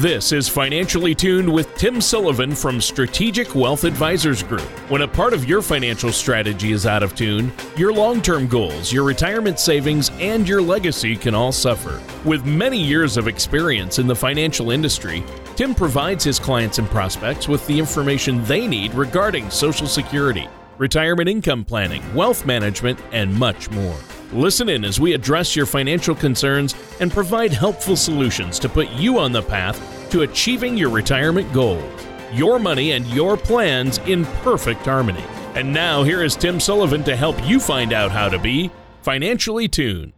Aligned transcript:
This 0.00 0.32
is 0.32 0.48
Financially 0.48 1.14
Tuned 1.14 1.52
with 1.52 1.74
Tim 1.74 2.00
Sullivan 2.00 2.54
from 2.54 2.80
Strategic 2.80 3.54
Wealth 3.54 3.84
Advisors 3.84 4.42
Group. 4.42 4.62
When 4.88 5.02
a 5.02 5.06
part 5.06 5.34
of 5.34 5.46
your 5.46 5.60
financial 5.60 6.10
strategy 6.10 6.72
is 6.72 6.86
out 6.86 7.02
of 7.02 7.14
tune, 7.14 7.52
your 7.76 7.92
long 7.92 8.22
term 8.22 8.46
goals, 8.46 8.94
your 8.94 9.04
retirement 9.04 9.60
savings, 9.60 10.10
and 10.18 10.48
your 10.48 10.62
legacy 10.62 11.16
can 11.16 11.34
all 11.34 11.52
suffer. 11.52 12.00
With 12.24 12.46
many 12.46 12.82
years 12.82 13.18
of 13.18 13.28
experience 13.28 13.98
in 13.98 14.06
the 14.06 14.16
financial 14.16 14.70
industry, 14.70 15.22
Tim 15.54 15.74
provides 15.74 16.24
his 16.24 16.38
clients 16.38 16.78
and 16.78 16.88
prospects 16.88 17.46
with 17.46 17.66
the 17.66 17.78
information 17.78 18.42
they 18.44 18.66
need 18.66 18.94
regarding 18.94 19.50
Social 19.50 19.86
Security, 19.86 20.48
retirement 20.78 21.28
income 21.28 21.62
planning, 21.62 22.02
wealth 22.14 22.46
management, 22.46 22.98
and 23.12 23.38
much 23.38 23.70
more. 23.70 23.98
Listen 24.32 24.68
in 24.68 24.84
as 24.84 25.00
we 25.00 25.12
address 25.12 25.56
your 25.56 25.66
financial 25.66 26.14
concerns 26.14 26.76
and 27.00 27.10
provide 27.10 27.52
helpful 27.52 27.96
solutions 27.96 28.60
to 28.60 28.68
put 28.68 28.88
you 28.90 29.18
on 29.18 29.32
the 29.32 29.42
path 29.42 30.08
to 30.12 30.22
achieving 30.22 30.76
your 30.76 30.88
retirement 30.88 31.52
goals. 31.52 32.06
Your 32.32 32.60
money 32.60 32.92
and 32.92 33.04
your 33.08 33.36
plans 33.36 33.98
in 34.06 34.24
perfect 34.44 34.84
harmony. 34.84 35.24
And 35.56 35.72
now, 35.72 36.04
here 36.04 36.22
is 36.22 36.36
Tim 36.36 36.60
Sullivan 36.60 37.02
to 37.04 37.16
help 37.16 37.44
you 37.44 37.58
find 37.58 37.92
out 37.92 38.12
how 38.12 38.28
to 38.28 38.38
be 38.38 38.70
financially 39.02 39.66
tuned. 39.66 40.12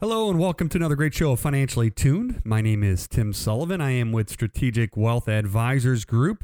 Hello, 0.00 0.28
and 0.28 0.40
welcome 0.40 0.68
to 0.70 0.78
another 0.78 0.96
great 0.96 1.14
show 1.14 1.30
of 1.30 1.38
Financially 1.38 1.90
Tuned. 1.90 2.44
My 2.44 2.60
name 2.60 2.82
is 2.82 3.06
Tim 3.06 3.32
Sullivan. 3.32 3.80
I 3.80 3.92
am 3.92 4.10
with 4.10 4.30
Strategic 4.30 4.96
Wealth 4.96 5.28
Advisors 5.28 6.04
Group. 6.04 6.42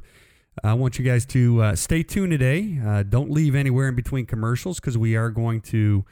I 0.63 0.75
want 0.75 0.97
you 0.97 1.05
guys 1.05 1.27
to 1.27 1.61
uh, 1.61 1.75
stay 1.75 2.05
tuned 2.05 2.31
today. 2.31 2.81
Uh, 2.85 3.03
don't 3.03 3.33
leave 3.33 3.57
anywhere 3.57 3.89
in 3.89 3.97
between 3.97 4.27
commercials 4.27 4.79
because 4.79 4.97
we 4.97 5.17
are 5.17 5.31
going 5.31 5.61
to 5.63 6.05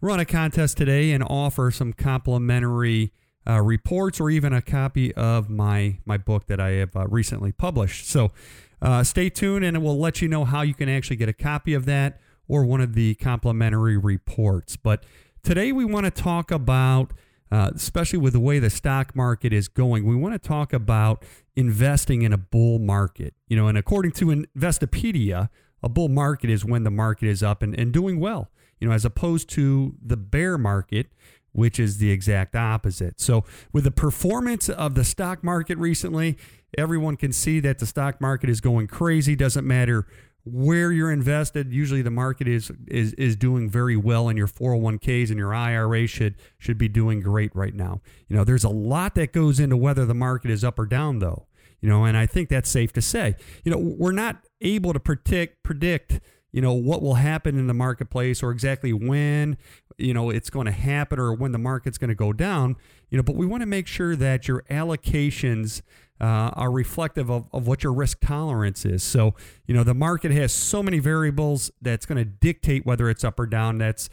run 0.00 0.20
a 0.20 0.24
contest 0.24 0.76
today 0.76 1.12
and 1.12 1.22
offer 1.24 1.70
some 1.70 1.92
complimentary 1.92 3.12
uh, 3.46 3.60
reports 3.60 4.20
or 4.20 4.30
even 4.30 4.52
a 4.52 4.62
copy 4.62 5.14
of 5.14 5.48
my 5.48 5.98
my 6.04 6.18
book 6.18 6.46
that 6.46 6.60
I 6.60 6.70
have 6.72 6.94
uh, 6.94 7.06
recently 7.06 7.52
published. 7.52 8.08
So 8.08 8.32
uh, 8.80 9.02
stay 9.02 9.30
tuned, 9.30 9.64
and 9.64 9.82
we'll 9.82 9.98
let 9.98 10.20
you 10.20 10.28
know 10.28 10.44
how 10.44 10.62
you 10.62 10.74
can 10.74 10.88
actually 10.88 11.16
get 11.16 11.28
a 11.28 11.32
copy 11.34 11.74
of 11.74 11.84
that 11.86 12.20
or 12.46 12.64
one 12.64 12.80
of 12.80 12.94
the 12.94 13.14
complimentary 13.16 13.96
reports. 13.96 14.76
But 14.76 15.04
today 15.42 15.72
we 15.72 15.84
want 15.84 16.04
to 16.04 16.10
talk 16.10 16.50
about. 16.50 17.12
Uh, 17.50 17.70
especially 17.74 18.18
with 18.18 18.34
the 18.34 18.40
way 18.40 18.58
the 18.58 18.68
stock 18.68 19.16
market 19.16 19.54
is 19.54 19.68
going, 19.68 20.04
we 20.04 20.14
want 20.14 20.34
to 20.34 20.38
talk 20.38 20.74
about 20.74 21.24
investing 21.56 22.20
in 22.20 22.30
a 22.30 22.36
bull 22.36 22.78
market. 22.78 23.32
You 23.46 23.56
know, 23.56 23.68
and 23.68 23.78
according 23.78 24.12
to 24.12 24.26
Investopedia, 24.26 25.48
a 25.82 25.88
bull 25.88 26.10
market 26.10 26.50
is 26.50 26.66
when 26.66 26.84
the 26.84 26.90
market 26.90 27.26
is 27.26 27.42
up 27.42 27.62
and, 27.62 27.74
and 27.80 27.90
doing 27.90 28.20
well 28.20 28.50
you 28.80 28.88
know, 28.88 28.94
as 28.94 29.04
opposed 29.04 29.48
to 29.50 29.94
the 30.04 30.16
bear 30.16 30.58
market, 30.58 31.08
which 31.52 31.80
is 31.80 31.98
the 31.98 32.10
exact 32.10 32.54
opposite. 32.54 33.20
So, 33.20 33.44
with 33.72 33.84
the 33.84 33.90
performance 33.90 34.68
of 34.68 34.94
the 34.94 35.04
stock 35.04 35.42
market 35.42 35.78
recently, 35.78 36.36
everyone 36.76 37.16
can 37.16 37.32
see 37.32 37.60
that 37.60 37.78
the 37.78 37.86
stock 37.86 38.20
market 38.20 38.50
is 38.50 38.60
going 38.60 38.86
crazy. 38.86 39.34
Doesn't 39.34 39.66
matter 39.66 40.06
where 40.44 40.92
you're 40.92 41.10
invested. 41.10 41.72
Usually, 41.72 42.02
the 42.02 42.10
market 42.10 42.48
is 42.48 42.70
is 42.86 43.12
is 43.14 43.36
doing 43.36 43.68
very 43.68 43.96
well, 43.96 44.28
and 44.28 44.38
your 44.38 44.46
401ks 44.46 45.30
and 45.30 45.38
your 45.38 45.54
IRA 45.54 46.06
should 46.06 46.36
should 46.58 46.78
be 46.78 46.88
doing 46.88 47.20
great 47.20 47.54
right 47.54 47.74
now. 47.74 48.00
You 48.28 48.36
know, 48.36 48.44
there's 48.44 48.64
a 48.64 48.68
lot 48.68 49.14
that 49.16 49.32
goes 49.32 49.60
into 49.60 49.76
whether 49.76 50.04
the 50.04 50.14
market 50.14 50.50
is 50.50 50.64
up 50.64 50.78
or 50.78 50.86
down, 50.86 51.18
though. 51.18 51.46
You 51.80 51.88
know, 51.88 52.04
and 52.04 52.16
I 52.16 52.26
think 52.26 52.48
that's 52.48 52.68
safe 52.68 52.92
to 52.94 53.02
say. 53.02 53.36
You 53.64 53.72
know, 53.72 53.78
we're 53.78 54.12
not 54.12 54.44
able 54.60 54.92
to 54.92 55.00
predict 55.00 55.62
predict 55.62 56.20
you 56.52 56.60
know 56.60 56.72
what 56.72 57.02
will 57.02 57.14
happen 57.14 57.58
in 57.58 57.66
the 57.66 57.74
marketplace 57.74 58.42
or 58.42 58.50
exactly 58.50 58.92
when 58.92 59.56
you 59.96 60.14
know 60.14 60.30
it's 60.30 60.50
going 60.50 60.66
to 60.66 60.72
happen 60.72 61.18
or 61.18 61.32
when 61.34 61.52
the 61.52 61.58
market's 61.58 61.98
going 61.98 62.08
to 62.08 62.14
go 62.14 62.32
down 62.32 62.76
you 63.10 63.16
know 63.16 63.22
but 63.22 63.36
we 63.36 63.46
want 63.46 63.60
to 63.60 63.66
make 63.66 63.86
sure 63.86 64.16
that 64.16 64.48
your 64.48 64.62
allocations 64.70 65.82
uh, 66.20 66.50
are 66.54 66.70
reflective 66.70 67.30
of, 67.30 67.48
of 67.52 67.66
what 67.68 67.84
your 67.84 67.92
risk 67.92 68.18
tolerance 68.20 68.84
is. 68.84 69.02
So 69.02 69.34
you 69.66 69.74
know 69.74 69.84
the 69.84 69.94
market 69.94 70.32
has 70.32 70.52
so 70.52 70.82
many 70.82 70.98
variables 70.98 71.70
that's 71.80 72.06
going 72.06 72.18
to 72.18 72.24
dictate 72.24 72.84
whether 72.84 73.08
it's 73.08 73.22
up 73.22 73.38
or 73.38 73.46
down. 73.46 73.78
That's 73.78 74.10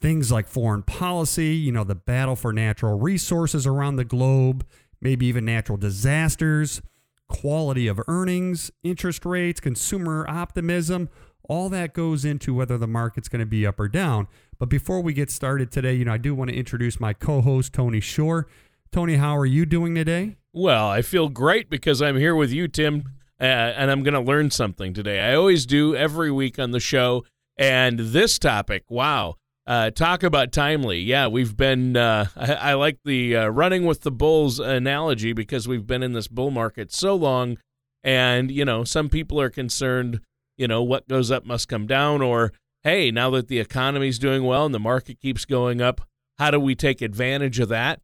things 0.00 0.30
like 0.30 0.46
foreign 0.46 0.82
policy 0.82 1.54
you 1.54 1.72
know 1.72 1.82
the 1.82 1.94
battle 1.94 2.36
for 2.36 2.52
natural 2.52 2.98
resources 2.98 3.66
around 3.66 3.96
the 3.96 4.04
globe 4.04 4.66
maybe 5.00 5.24
even 5.24 5.46
natural 5.46 5.78
disasters 5.78 6.82
quality 7.26 7.86
of 7.86 7.98
earnings 8.06 8.70
interest 8.82 9.24
rates 9.24 9.60
consumer 9.60 10.26
optimism 10.28 11.08
all 11.48 11.68
that 11.70 11.92
goes 11.92 12.24
into 12.24 12.54
whether 12.54 12.78
the 12.78 12.86
market's 12.86 13.28
going 13.28 13.40
to 13.40 13.46
be 13.46 13.66
up 13.66 13.78
or 13.78 13.88
down. 13.88 14.28
But 14.58 14.68
before 14.68 15.00
we 15.00 15.12
get 15.12 15.30
started 15.30 15.70
today, 15.70 15.94
you 15.94 16.04
know, 16.04 16.12
I 16.12 16.18
do 16.18 16.34
want 16.34 16.50
to 16.50 16.56
introduce 16.56 17.00
my 17.00 17.12
co-host 17.12 17.72
Tony 17.72 18.00
Shore. 18.00 18.46
Tony, 18.92 19.16
how 19.16 19.36
are 19.36 19.46
you 19.46 19.66
doing 19.66 19.94
today? 19.94 20.36
Well, 20.52 20.88
I 20.88 21.02
feel 21.02 21.28
great 21.28 21.68
because 21.68 22.00
I'm 22.00 22.16
here 22.16 22.34
with 22.34 22.52
you, 22.52 22.68
Tim, 22.68 23.10
uh, 23.40 23.44
and 23.44 23.90
I'm 23.90 24.02
going 24.02 24.14
to 24.14 24.20
learn 24.20 24.50
something 24.50 24.94
today. 24.94 25.20
I 25.20 25.34
always 25.34 25.66
do 25.66 25.96
every 25.96 26.30
week 26.30 26.58
on 26.58 26.70
the 26.70 26.80
show, 26.80 27.24
and 27.58 27.98
this 27.98 28.38
topic, 28.38 28.84
wow. 28.88 29.36
Uh, 29.66 29.90
talk 29.90 30.22
about 30.22 30.52
timely. 30.52 31.00
Yeah, 31.00 31.26
we've 31.26 31.56
been, 31.56 31.96
uh, 31.96 32.26
I, 32.36 32.52
I, 32.52 32.74
like 32.74 32.98
the 33.04 33.34
uh, 33.34 33.46
running 33.48 33.86
with 33.86 34.02
the 34.02 34.10
bulls 34.10 34.60
analogy 34.60 35.32
because 35.32 35.66
we've 35.66 35.86
been 35.86 36.02
in 36.02 36.12
this 36.12 36.28
bull 36.28 36.50
market 36.50 36.92
so 36.92 37.14
long. 37.14 37.56
And, 38.02 38.50
you 38.50 38.66
know, 38.66 38.84
some 38.84 39.08
people 39.08 39.40
are 39.40 39.48
concerned 39.48 40.20
you 40.56 40.68
know, 40.68 40.82
what 40.82 41.08
goes 41.08 41.30
up 41.30 41.44
must 41.44 41.68
come 41.68 41.86
down, 41.86 42.22
or 42.22 42.52
hey, 42.82 43.10
now 43.10 43.30
that 43.30 43.48
the 43.48 43.58
economy's 43.58 44.18
doing 44.18 44.44
well 44.44 44.66
and 44.66 44.74
the 44.74 44.80
market 44.80 45.20
keeps 45.20 45.44
going 45.44 45.80
up, 45.80 46.02
how 46.38 46.50
do 46.50 46.60
we 46.60 46.74
take 46.74 47.00
advantage 47.00 47.58
of 47.58 47.68
that? 47.68 48.00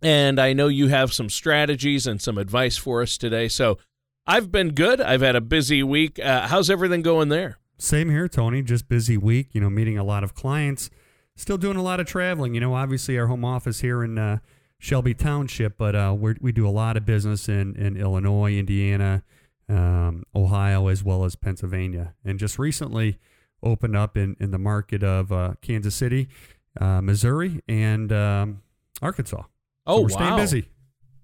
And 0.00 0.38
I 0.40 0.52
know 0.52 0.68
you 0.68 0.88
have 0.88 1.12
some 1.12 1.28
strategies 1.28 2.06
and 2.06 2.20
some 2.20 2.38
advice 2.38 2.76
for 2.76 3.02
us 3.02 3.18
today. 3.18 3.48
So 3.48 3.78
I've 4.26 4.52
been 4.52 4.74
good. 4.74 5.00
I've 5.00 5.22
had 5.22 5.36
a 5.36 5.40
busy 5.40 5.82
week. 5.82 6.18
Uh, 6.18 6.46
how's 6.46 6.70
everything 6.70 7.02
going 7.02 7.28
there? 7.28 7.58
Same 7.78 8.10
here, 8.10 8.28
Tony. 8.28 8.62
Just 8.62 8.88
busy 8.88 9.16
week, 9.16 9.48
you 9.52 9.60
know, 9.60 9.70
meeting 9.70 9.98
a 9.98 10.04
lot 10.04 10.24
of 10.24 10.34
clients, 10.34 10.90
still 11.34 11.58
doing 11.58 11.76
a 11.76 11.82
lot 11.82 12.00
of 12.00 12.06
traveling. 12.06 12.54
You 12.54 12.60
know, 12.60 12.74
obviously 12.74 13.18
our 13.18 13.26
home 13.26 13.44
office 13.44 13.80
here 13.80 14.04
in 14.04 14.18
uh, 14.18 14.38
Shelby 14.78 15.14
Township, 15.14 15.76
but 15.76 15.96
uh, 15.96 16.14
we 16.18 16.52
do 16.52 16.66
a 16.66 16.70
lot 16.70 16.96
of 16.96 17.04
business 17.04 17.48
in, 17.48 17.74
in 17.76 17.96
Illinois, 17.96 18.56
Indiana, 18.56 19.22
um, 19.68 20.24
Ohio, 20.34 20.88
as 20.88 21.04
well 21.04 21.24
as 21.24 21.36
Pennsylvania. 21.36 22.14
And 22.24 22.38
just 22.38 22.58
recently 22.58 23.18
opened 23.62 23.96
up 23.96 24.16
in, 24.16 24.36
in 24.40 24.50
the 24.50 24.58
market 24.58 25.02
of 25.02 25.32
uh, 25.32 25.54
Kansas 25.60 25.94
City, 25.94 26.28
uh, 26.80 27.00
Missouri, 27.00 27.60
and 27.68 28.12
um, 28.12 28.62
Arkansas. 29.02 29.42
Oh, 29.86 29.96
so 29.96 30.02
we're 30.02 30.08
wow. 30.08 30.16
staying 30.16 30.36
busy. 30.36 30.68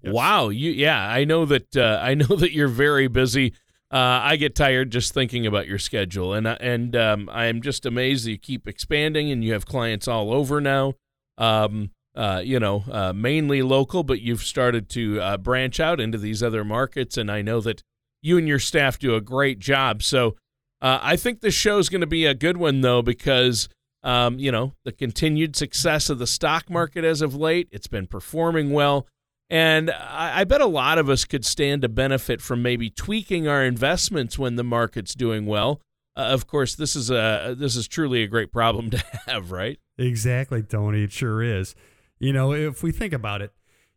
Yes. 0.01 0.13
Wow, 0.13 0.49
you 0.49 0.69
yeah, 0.71 1.09
I 1.09 1.23
know 1.23 1.45
that 1.45 1.75
uh, 1.75 1.99
I 2.01 2.13
know 2.13 2.35
that 2.35 2.51
you're 2.51 2.67
very 2.67 3.07
busy. 3.07 3.53
Uh, 3.91 4.19
I 4.23 4.35
get 4.35 4.55
tired 4.55 4.91
just 4.91 5.13
thinking 5.13 5.47
about 5.47 5.67
your 5.67 5.79
schedule, 5.79 6.33
and 6.33 6.47
and 6.47 6.95
um, 6.95 7.29
I'm 7.31 7.61
just 7.61 7.85
amazed 7.85 8.25
that 8.25 8.31
you 8.31 8.37
keep 8.37 8.67
expanding, 8.67 9.31
and 9.31 9.43
you 9.43 9.53
have 9.53 9.65
clients 9.65 10.07
all 10.07 10.31
over 10.31 10.61
now. 10.61 10.93
Um, 11.37 11.91
uh, 12.15 12.41
you 12.43 12.59
know, 12.59 12.83
uh, 12.91 13.13
mainly 13.13 13.61
local, 13.61 14.03
but 14.03 14.21
you've 14.21 14.43
started 14.43 14.89
to 14.89 15.19
uh, 15.19 15.37
branch 15.37 15.79
out 15.79 15.99
into 15.99 16.17
these 16.17 16.41
other 16.41 16.63
markets, 16.63 17.17
and 17.17 17.31
I 17.31 17.41
know 17.41 17.59
that 17.61 17.83
you 18.25 18.39
and 18.39 18.47
your 18.47 18.59
staff 18.59 18.97
do 18.97 19.13
a 19.13 19.21
great 19.21 19.59
job. 19.59 20.01
So 20.01 20.35
uh, 20.81 20.99
I 21.01 21.15
think 21.15 21.41
this 21.41 21.53
show 21.53 21.77
is 21.77 21.89
going 21.89 22.01
to 22.01 22.07
be 22.07 22.25
a 22.25 22.33
good 22.33 22.57
one, 22.57 22.81
though, 22.81 23.03
because, 23.03 23.69
um, 24.03 24.39
you 24.39 24.51
know, 24.51 24.73
the 24.83 24.91
continued 24.91 25.55
success 25.55 26.09
of 26.09 26.17
the 26.17 26.25
stock 26.25 26.67
market 26.69 27.05
as 27.05 27.21
of 27.21 27.35
late, 27.35 27.69
it's 27.71 27.87
been 27.87 28.07
performing 28.07 28.71
well. 28.71 29.07
And 29.47 29.91
I, 29.91 30.41
I 30.41 30.43
bet 30.43 30.59
a 30.59 30.65
lot 30.65 30.97
of 30.97 31.07
us 31.07 31.23
could 31.23 31.45
stand 31.45 31.83
to 31.83 31.89
benefit 31.89 32.41
from 32.41 32.63
maybe 32.63 32.89
tweaking 32.89 33.47
our 33.47 33.63
investments 33.63 34.39
when 34.39 34.55
the 34.55 34.63
market's 34.63 35.13
doing 35.13 35.45
well. 35.45 35.81
Uh, 36.17 36.21
of 36.21 36.47
course, 36.47 36.73
this 36.73 36.95
is 36.95 37.11
a 37.11 37.55
this 37.55 37.75
is 37.75 37.87
truly 37.87 38.23
a 38.23 38.27
great 38.27 38.51
problem 38.51 38.89
to 38.91 39.03
have, 39.27 39.51
right? 39.51 39.77
Exactly, 39.99 40.63
Tony. 40.63 41.03
It 41.03 41.11
sure 41.11 41.43
is. 41.43 41.75
You 42.17 42.33
know, 42.33 42.53
if 42.53 42.81
we 42.81 42.91
think 42.91 43.13
about 43.13 43.43
it, 43.43 43.53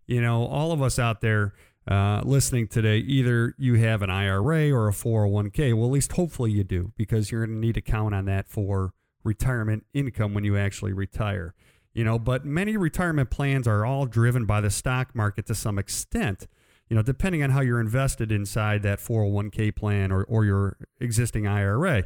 you 0.06 0.20
know, 0.20 0.44
all 0.44 0.72
of 0.72 0.82
us 0.82 0.98
out 0.98 1.22
there, 1.22 1.54
uh, 1.88 2.20
listening 2.22 2.68
today, 2.68 2.98
either 2.98 3.54
you 3.56 3.74
have 3.74 4.02
an 4.02 4.10
IRA 4.10 4.70
or 4.70 4.88
a 4.88 4.92
401k. 4.92 5.74
Well, 5.74 5.86
at 5.86 5.92
least 5.92 6.12
hopefully 6.12 6.50
you 6.50 6.62
do, 6.62 6.92
because 6.96 7.30
you're 7.30 7.46
going 7.46 7.58
to 7.58 7.66
need 7.66 7.74
to 7.76 7.80
count 7.80 8.14
on 8.14 8.26
that 8.26 8.46
for 8.46 8.92
retirement 9.24 9.86
income 9.94 10.34
when 10.34 10.44
you 10.44 10.56
actually 10.56 10.92
retire. 10.92 11.54
You 11.94 12.04
know, 12.04 12.18
but 12.18 12.44
many 12.44 12.76
retirement 12.76 13.30
plans 13.30 13.66
are 13.66 13.86
all 13.86 14.04
driven 14.04 14.44
by 14.44 14.60
the 14.60 14.70
stock 14.70 15.14
market 15.14 15.46
to 15.46 15.54
some 15.54 15.78
extent. 15.78 16.46
You 16.90 16.96
know, 16.96 17.02
depending 17.02 17.42
on 17.42 17.50
how 17.50 17.60
you're 17.60 17.80
invested 17.80 18.30
inside 18.30 18.82
that 18.82 18.98
401k 18.98 19.74
plan 19.74 20.12
or, 20.12 20.24
or 20.24 20.44
your 20.44 20.76
existing 21.00 21.46
IRA. 21.46 22.04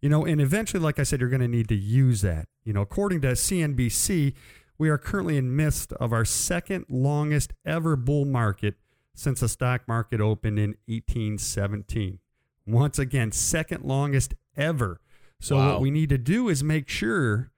You 0.00 0.08
know, 0.08 0.24
and 0.24 0.40
eventually, 0.40 0.82
like 0.82 0.98
I 0.98 1.04
said, 1.04 1.20
you're 1.20 1.28
going 1.28 1.40
to 1.40 1.48
need 1.48 1.68
to 1.68 1.76
use 1.76 2.22
that. 2.22 2.48
You 2.64 2.72
know, 2.72 2.80
according 2.80 3.20
to 3.22 3.28
CNBC, 3.28 4.34
we 4.76 4.88
are 4.88 4.98
currently 4.98 5.36
in 5.36 5.54
midst 5.54 5.92
of 5.94 6.12
our 6.12 6.24
second 6.24 6.86
longest 6.88 7.52
ever 7.64 7.96
bull 7.96 8.24
market 8.24 8.74
since 9.20 9.40
the 9.40 9.48
stock 9.48 9.86
market 9.86 10.18
opened 10.18 10.58
in 10.58 10.70
1817. 10.86 12.18
Once 12.66 12.98
again, 12.98 13.30
second 13.30 13.84
longest 13.84 14.32
ever. 14.56 14.98
So 15.38 15.56
wow. 15.56 15.72
what 15.72 15.82
we 15.82 15.90
need 15.90 16.08
to 16.08 16.18
do 16.18 16.48
is 16.48 16.64
make 16.64 16.88
sure 16.88 17.50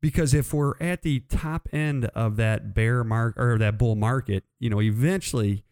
because 0.00 0.34
if 0.34 0.52
we're 0.52 0.74
at 0.80 1.02
the 1.02 1.20
top 1.20 1.68
end 1.72 2.06
of 2.06 2.36
that 2.36 2.74
bear 2.74 3.04
market 3.04 3.40
or 3.40 3.58
that 3.58 3.78
bull 3.78 3.94
market, 3.94 4.42
you 4.58 4.70
know, 4.70 4.82
eventually 4.82 5.64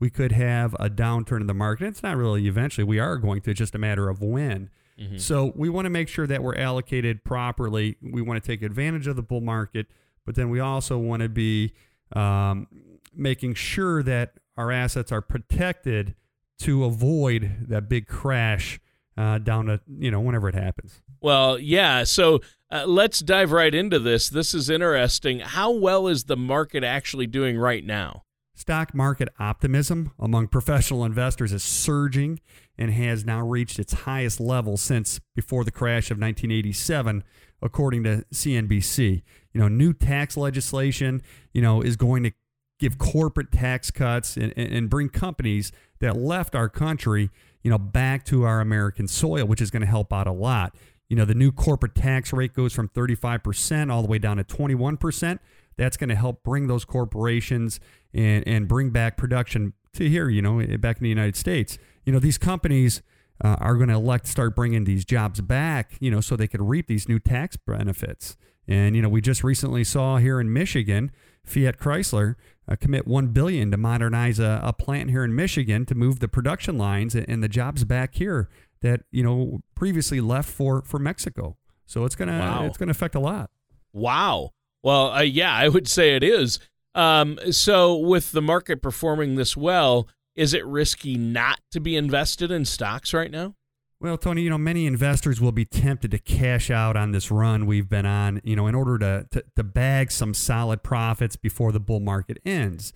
we 0.00 0.10
could 0.10 0.32
have 0.32 0.74
a 0.74 0.90
downturn 0.90 1.40
in 1.40 1.46
the 1.46 1.54
market. 1.54 1.86
It's 1.86 2.02
not 2.02 2.18
really 2.18 2.46
eventually. 2.46 2.84
We 2.84 2.98
are 2.98 3.16
going 3.16 3.40
to. 3.42 3.50
It's 3.52 3.58
just 3.58 3.74
a 3.74 3.78
matter 3.78 4.10
of 4.10 4.20
when. 4.20 4.68
Mm-hmm. 5.00 5.16
So 5.16 5.52
we 5.56 5.70
want 5.70 5.86
to 5.86 5.90
make 5.90 6.08
sure 6.08 6.26
that 6.26 6.42
we're 6.42 6.56
allocated 6.56 7.24
properly. 7.24 7.96
We 8.02 8.20
want 8.20 8.42
to 8.42 8.46
take 8.46 8.62
advantage 8.62 9.06
of 9.06 9.16
the 9.16 9.22
bull 9.22 9.40
market, 9.40 9.86
but 10.26 10.34
then 10.34 10.50
we 10.50 10.60
also 10.60 10.98
want 10.98 11.22
to 11.22 11.30
be 11.30 11.72
um, 12.14 12.66
making 13.14 13.54
sure 13.54 14.02
that 14.02 14.34
our 14.56 14.70
assets 14.70 15.12
are 15.12 15.20
protected 15.20 16.14
to 16.60 16.84
avoid 16.84 17.66
that 17.68 17.88
big 17.88 18.06
crash 18.06 18.80
uh, 19.16 19.38
down 19.38 19.66
to 19.66 19.80
you 19.98 20.10
know 20.10 20.20
whenever 20.20 20.48
it 20.48 20.54
happens. 20.54 21.02
Well, 21.20 21.58
yeah. 21.58 22.04
So 22.04 22.40
uh, 22.70 22.84
let's 22.86 23.20
dive 23.20 23.52
right 23.52 23.74
into 23.74 23.98
this. 23.98 24.28
This 24.28 24.54
is 24.54 24.68
interesting. 24.68 25.40
How 25.40 25.70
well 25.70 26.08
is 26.08 26.24
the 26.24 26.36
market 26.36 26.84
actually 26.84 27.26
doing 27.26 27.56
right 27.56 27.84
now? 27.84 28.24
Stock 28.56 28.94
market 28.94 29.28
optimism 29.40 30.12
among 30.18 30.46
professional 30.46 31.04
investors 31.04 31.52
is 31.52 31.64
surging 31.64 32.40
and 32.78 32.92
has 32.92 33.24
now 33.24 33.44
reached 33.44 33.78
its 33.78 33.92
highest 33.92 34.38
level 34.38 34.76
since 34.76 35.20
before 35.34 35.64
the 35.64 35.72
crash 35.72 36.10
of 36.10 36.18
1987, 36.18 37.24
according 37.60 38.04
to 38.04 38.24
CNBC. 38.32 39.22
You 39.52 39.60
know, 39.60 39.68
new 39.68 39.92
tax 39.92 40.36
legislation, 40.36 41.22
you 41.52 41.62
know, 41.62 41.82
is 41.82 41.96
going 41.96 42.22
to 42.24 42.32
give 42.78 42.98
corporate 42.98 43.52
tax 43.52 43.90
cuts 43.90 44.36
and, 44.36 44.52
and 44.56 44.90
bring 44.90 45.08
companies 45.08 45.72
that 46.00 46.16
left 46.16 46.54
our 46.54 46.68
country, 46.68 47.30
you 47.62 47.70
know, 47.70 47.78
back 47.78 48.24
to 48.24 48.44
our 48.44 48.60
American 48.60 49.08
soil, 49.08 49.44
which 49.46 49.60
is 49.60 49.70
going 49.70 49.82
to 49.82 49.86
help 49.86 50.12
out 50.12 50.26
a 50.26 50.32
lot. 50.32 50.74
You 51.08 51.16
know, 51.16 51.24
the 51.24 51.34
new 51.34 51.52
corporate 51.52 51.94
tax 51.94 52.32
rate 52.32 52.54
goes 52.54 52.72
from 52.72 52.88
35% 52.88 53.92
all 53.92 54.02
the 54.02 54.08
way 54.08 54.18
down 54.18 54.38
to 54.38 54.44
21%. 54.44 55.38
That's 55.76 55.96
going 55.96 56.08
to 56.08 56.16
help 56.16 56.42
bring 56.42 56.66
those 56.66 56.84
corporations 56.84 57.80
and, 58.12 58.46
and 58.46 58.68
bring 58.68 58.90
back 58.90 59.16
production 59.16 59.74
to 59.94 60.08
here, 60.08 60.28
you 60.28 60.42
know, 60.42 60.64
back 60.78 60.98
in 60.98 61.02
the 61.02 61.08
United 61.08 61.36
States. 61.36 61.78
You 62.04 62.12
know, 62.12 62.18
these 62.18 62.38
companies 62.38 63.02
uh, 63.42 63.56
are 63.58 63.74
going 63.74 63.88
to 63.88 63.94
elect 63.94 64.26
to 64.26 64.30
start 64.30 64.54
bringing 64.54 64.84
these 64.84 65.04
jobs 65.04 65.40
back, 65.40 65.92
you 66.00 66.10
know, 66.10 66.20
so 66.20 66.36
they 66.36 66.46
could 66.46 66.62
reap 66.62 66.86
these 66.86 67.08
new 67.08 67.18
tax 67.18 67.56
benefits. 67.56 68.36
And, 68.66 68.96
you 68.96 69.02
know, 69.02 69.08
we 69.08 69.20
just 69.20 69.44
recently 69.44 69.84
saw 69.84 70.16
here 70.16 70.40
in 70.40 70.52
Michigan, 70.52 71.10
Fiat 71.44 71.78
Chrysler 71.78 72.36
uh, 72.68 72.76
commit 72.76 73.06
one 73.06 73.28
billion 73.28 73.70
to 73.70 73.76
modernize 73.76 74.38
a, 74.38 74.60
a, 74.62 74.72
plant 74.72 75.10
here 75.10 75.24
in 75.24 75.34
Michigan 75.34 75.84
to 75.86 75.94
move 75.94 76.20
the 76.20 76.28
production 76.28 76.78
lines 76.78 77.14
and 77.14 77.42
the 77.42 77.48
jobs 77.48 77.84
back 77.84 78.14
here 78.14 78.48
that 78.80 79.02
you 79.10 79.22
know 79.22 79.60
previously 79.74 80.20
left 80.20 80.48
for 80.48 80.82
for 80.82 80.98
Mexico. 80.98 81.56
So 81.86 82.04
it's 82.04 82.14
gonna 82.14 82.38
wow. 82.38 82.66
it's 82.66 82.78
gonna 82.78 82.90
affect 82.90 83.14
a 83.14 83.20
lot. 83.20 83.50
Wow. 83.92 84.50
Well, 84.82 85.12
uh, 85.12 85.22
yeah, 85.22 85.54
I 85.54 85.68
would 85.68 85.88
say 85.88 86.14
it 86.14 86.22
is. 86.22 86.58
Um, 86.94 87.38
so 87.50 87.96
with 87.96 88.32
the 88.32 88.42
market 88.42 88.82
performing 88.82 89.34
this 89.34 89.56
well, 89.56 90.08
is 90.36 90.54
it 90.54 90.64
risky 90.66 91.16
not 91.16 91.60
to 91.70 91.80
be 91.80 91.96
invested 91.96 92.50
in 92.50 92.64
stocks 92.64 93.14
right 93.14 93.30
now? 93.30 93.54
Well, 94.00 94.18
Tony, 94.18 94.42
you 94.42 94.50
know, 94.50 94.58
many 94.58 94.86
investors 94.86 95.40
will 95.40 95.52
be 95.52 95.64
tempted 95.64 96.10
to 96.10 96.18
cash 96.18 96.70
out 96.70 96.96
on 96.96 97.12
this 97.12 97.30
run 97.30 97.64
we've 97.64 97.88
been 97.88 98.04
on, 98.04 98.40
you 98.44 98.54
know, 98.54 98.66
in 98.66 98.74
order 98.74 98.98
to, 98.98 99.26
to, 99.30 99.44
to 99.56 99.64
bag 99.64 100.10
some 100.10 100.34
solid 100.34 100.82
profits 100.82 101.36
before 101.36 101.72
the 101.72 101.80
bull 101.80 102.00
market 102.00 102.38
ends. 102.44 102.92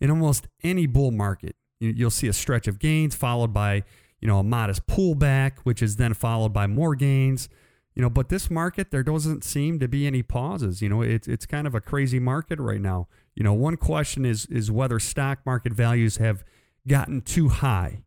In 0.00 0.10
almost 0.10 0.48
any 0.62 0.86
bull 0.86 1.10
market, 1.10 1.56
you, 1.80 1.90
you'll 1.90 2.10
see 2.10 2.28
a 2.28 2.32
stretch 2.32 2.66
of 2.68 2.78
gains 2.78 3.14
followed 3.14 3.52
by, 3.52 3.82
you 4.20 4.28
know, 4.28 4.38
a 4.38 4.44
modest 4.44 4.86
pullback, 4.86 5.58
which 5.64 5.82
is 5.82 5.96
then 5.96 6.14
followed 6.14 6.52
by 6.52 6.66
more 6.66 6.94
gains. 6.94 7.48
You 7.94 8.02
know, 8.02 8.10
but 8.10 8.28
this 8.28 8.50
market, 8.50 8.90
there 8.90 9.02
doesn't 9.02 9.42
seem 9.42 9.78
to 9.80 9.88
be 9.88 10.06
any 10.06 10.22
pauses. 10.22 10.82
You 10.82 10.88
know, 10.90 11.02
it's 11.02 11.26
it's 11.26 11.46
kind 11.46 11.66
of 11.66 11.74
a 11.74 11.80
crazy 11.80 12.18
market 12.18 12.60
right 12.60 12.80
now. 12.80 13.08
You 13.34 13.42
know, 13.42 13.54
one 13.54 13.78
question 13.78 14.26
is 14.26 14.44
is 14.46 14.70
whether 14.70 14.98
stock 14.98 15.40
market 15.46 15.72
values 15.72 16.18
have 16.18 16.44
gotten 16.86 17.22
too 17.22 17.48
high 17.48 18.04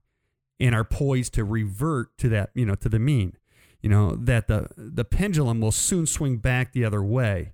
and 0.60 0.76
are 0.76 0.84
poised 0.84 1.34
to 1.36 1.44
revert 1.44 2.18
to 2.18 2.30
that, 2.30 2.52
you 2.54 2.66
know, 2.66 2.76
to 2.76 2.90
the 2.90 3.00
mean. 3.00 3.34
You 3.82 3.90
know, 3.90 4.16
that 4.16 4.48
the 4.48 4.68
the 4.76 5.06
pendulum 5.06 5.62
will 5.62 5.72
soon 5.72 6.06
swing 6.06 6.38
back 6.38 6.74
the 6.74 6.84
other 6.84 7.02
way. 7.02 7.54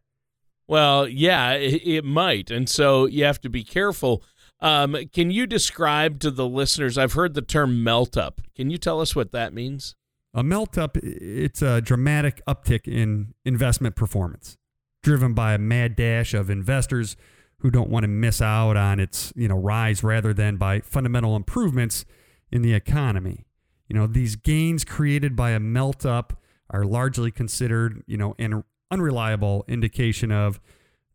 Well, 0.67 1.07
yeah, 1.07 1.51
it, 1.51 1.81
it 1.85 2.03
might. 2.03 2.49
And 2.49 2.67
so 2.67 3.05
you 3.05 3.23
have 3.25 3.39
to 3.41 3.49
be 3.49 3.63
careful. 3.63 4.23
Um, 4.59 4.97
can 5.13 5.29
you 5.29 5.45
describe 5.45 6.19
to 6.21 6.31
the 6.31 6.47
listeners? 6.47 6.97
I've 6.97 7.13
heard 7.13 7.35
the 7.35 7.43
term 7.43 7.83
melt 7.83 8.17
up. 8.17 8.41
Can 8.55 8.71
you 8.71 8.79
tell 8.79 8.99
us 9.01 9.15
what 9.15 9.31
that 9.31 9.53
means? 9.53 9.95
A 10.33 10.43
melt 10.43 10.77
up, 10.77 10.97
it's 10.97 11.61
a 11.61 11.81
dramatic 11.81 12.41
uptick 12.47 12.87
in 12.87 13.35
investment 13.45 13.95
performance, 13.95 14.57
driven 15.03 15.33
by 15.33 15.53
a 15.53 15.57
mad 15.57 15.95
dash 15.95 16.33
of 16.33 16.49
investors 16.49 17.15
who 17.59 17.69
don't 17.71 17.89
want 17.89 18.03
to 18.03 18.07
miss 18.07 18.41
out 18.41 18.75
on 18.75 18.99
its 18.99 19.31
you 19.35 19.47
know 19.47 19.55
rise, 19.55 20.03
rather 20.03 20.33
than 20.33 20.57
by 20.57 20.81
fundamental 20.81 21.35
improvements 21.35 22.03
in 22.51 22.61
the 22.61 22.73
economy. 22.73 23.45
You 23.87 23.95
know, 23.95 24.07
these 24.07 24.35
gains 24.35 24.83
created 24.83 25.35
by 25.35 25.51
a 25.51 25.59
melt 25.59 26.05
up 26.05 26.41
are 26.69 26.83
largely 26.83 27.31
considered, 27.31 28.03
you 28.07 28.17
know, 28.17 28.35
an 28.39 28.63
unreliable 28.89 29.63
indication 29.67 30.31
of 30.31 30.59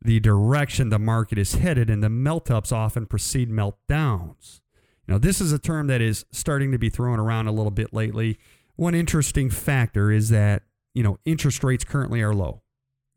the 0.02 0.20
direction 0.20 0.88
the 0.88 0.98
market 0.98 1.38
is 1.38 1.54
headed, 1.54 1.90
and 1.90 2.02
the 2.02 2.08
melt 2.08 2.50
ups 2.50 2.72
often 2.72 3.06
precede 3.06 3.50
meltdowns. 3.50 4.60
Now, 5.06 5.18
this 5.18 5.40
is 5.40 5.52
a 5.52 5.58
term 5.58 5.88
that 5.88 6.00
is 6.00 6.24
starting 6.30 6.70
to 6.72 6.78
be 6.78 6.88
thrown 6.88 7.18
around 7.18 7.48
a 7.48 7.52
little 7.52 7.72
bit 7.72 7.92
lately. 7.92 8.38
One 8.76 8.94
interesting 8.94 9.50
factor 9.50 10.10
is 10.10 10.28
that, 10.30 10.62
you 10.94 11.02
know, 11.02 11.18
interest 11.24 11.62
rates 11.64 11.84
currently 11.84 12.22
are 12.22 12.32
low. 12.34 12.62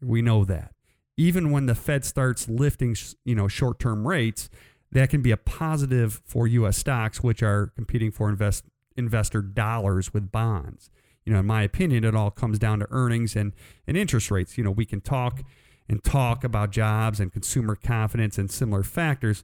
We 0.02 0.22
know 0.22 0.44
that. 0.46 0.74
Even 1.16 1.52
when 1.52 1.68
the 1.68 1.76
Fed 1.76 2.04
starts 2.04 2.50
lifting, 2.50 2.96
you 3.24 3.36
know, 3.36 3.48
short-term 3.48 4.08
rates, 4.08 4.50
that 4.94 5.10
can 5.10 5.22
be 5.22 5.32
a 5.32 5.38
positive 5.38 6.22
for 6.26 6.48
U.S. 6.48 6.78
stocks, 6.78 7.22
which 7.22 7.42
are 7.44 7.72
competing 7.76 8.12
for 8.12 8.30
invest, 8.30 8.66
investor 8.96 9.42
dollars 9.42 10.14
with 10.14 10.32
bonds. 10.32 10.90
You 11.26 11.34
know, 11.34 11.40
in 11.40 11.46
my 11.46 11.64
opinion, 11.64 12.04
it 12.04 12.16
all 12.16 12.32
comes 12.32 12.60
down 12.60 12.80
to 12.80 12.88
earnings 12.92 13.36
and, 13.36 13.54
and 13.88 13.98
interest 13.98 14.30
rates. 14.30 14.58
You 14.58 14.64
know, 14.64 14.72
we 14.72 14.86
can 14.86 15.02
talk 15.02 15.42
and 15.90 16.04
talk 16.04 16.44
about 16.44 16.72
jobs 16.72 17.20
and 17.20 17.32
consumer 17.32 17.76
confidence 17.76 18.38
and 18.38 18.50
similar 18.50 18.84
factors, 18.84 19.44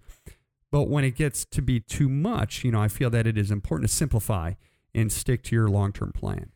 but 0.71 0.83
when 0.83 1.03
it 1.03 1.15
gets 1.15 1.45
to 1.45 1.61
be 1.61 1.79
too 1.79 2.07
much, 2.09 2.63
you 2.63 2.71
know, 2.71 2.81
I 2.81 2.87
feel 2.87 3.09
that 3.09 3.25
it 3.25 3.37
is 3.37 3.49
important 3.51 3.89
to 3.89 3.95
simplify 3.95 4.53
and 4.93 5.11
stick 5.11 5.43
to 5.43 5.55
your 5.55 5.67
long 5.67 5.91
term 5.91 6.11
plan. 6.11 6.51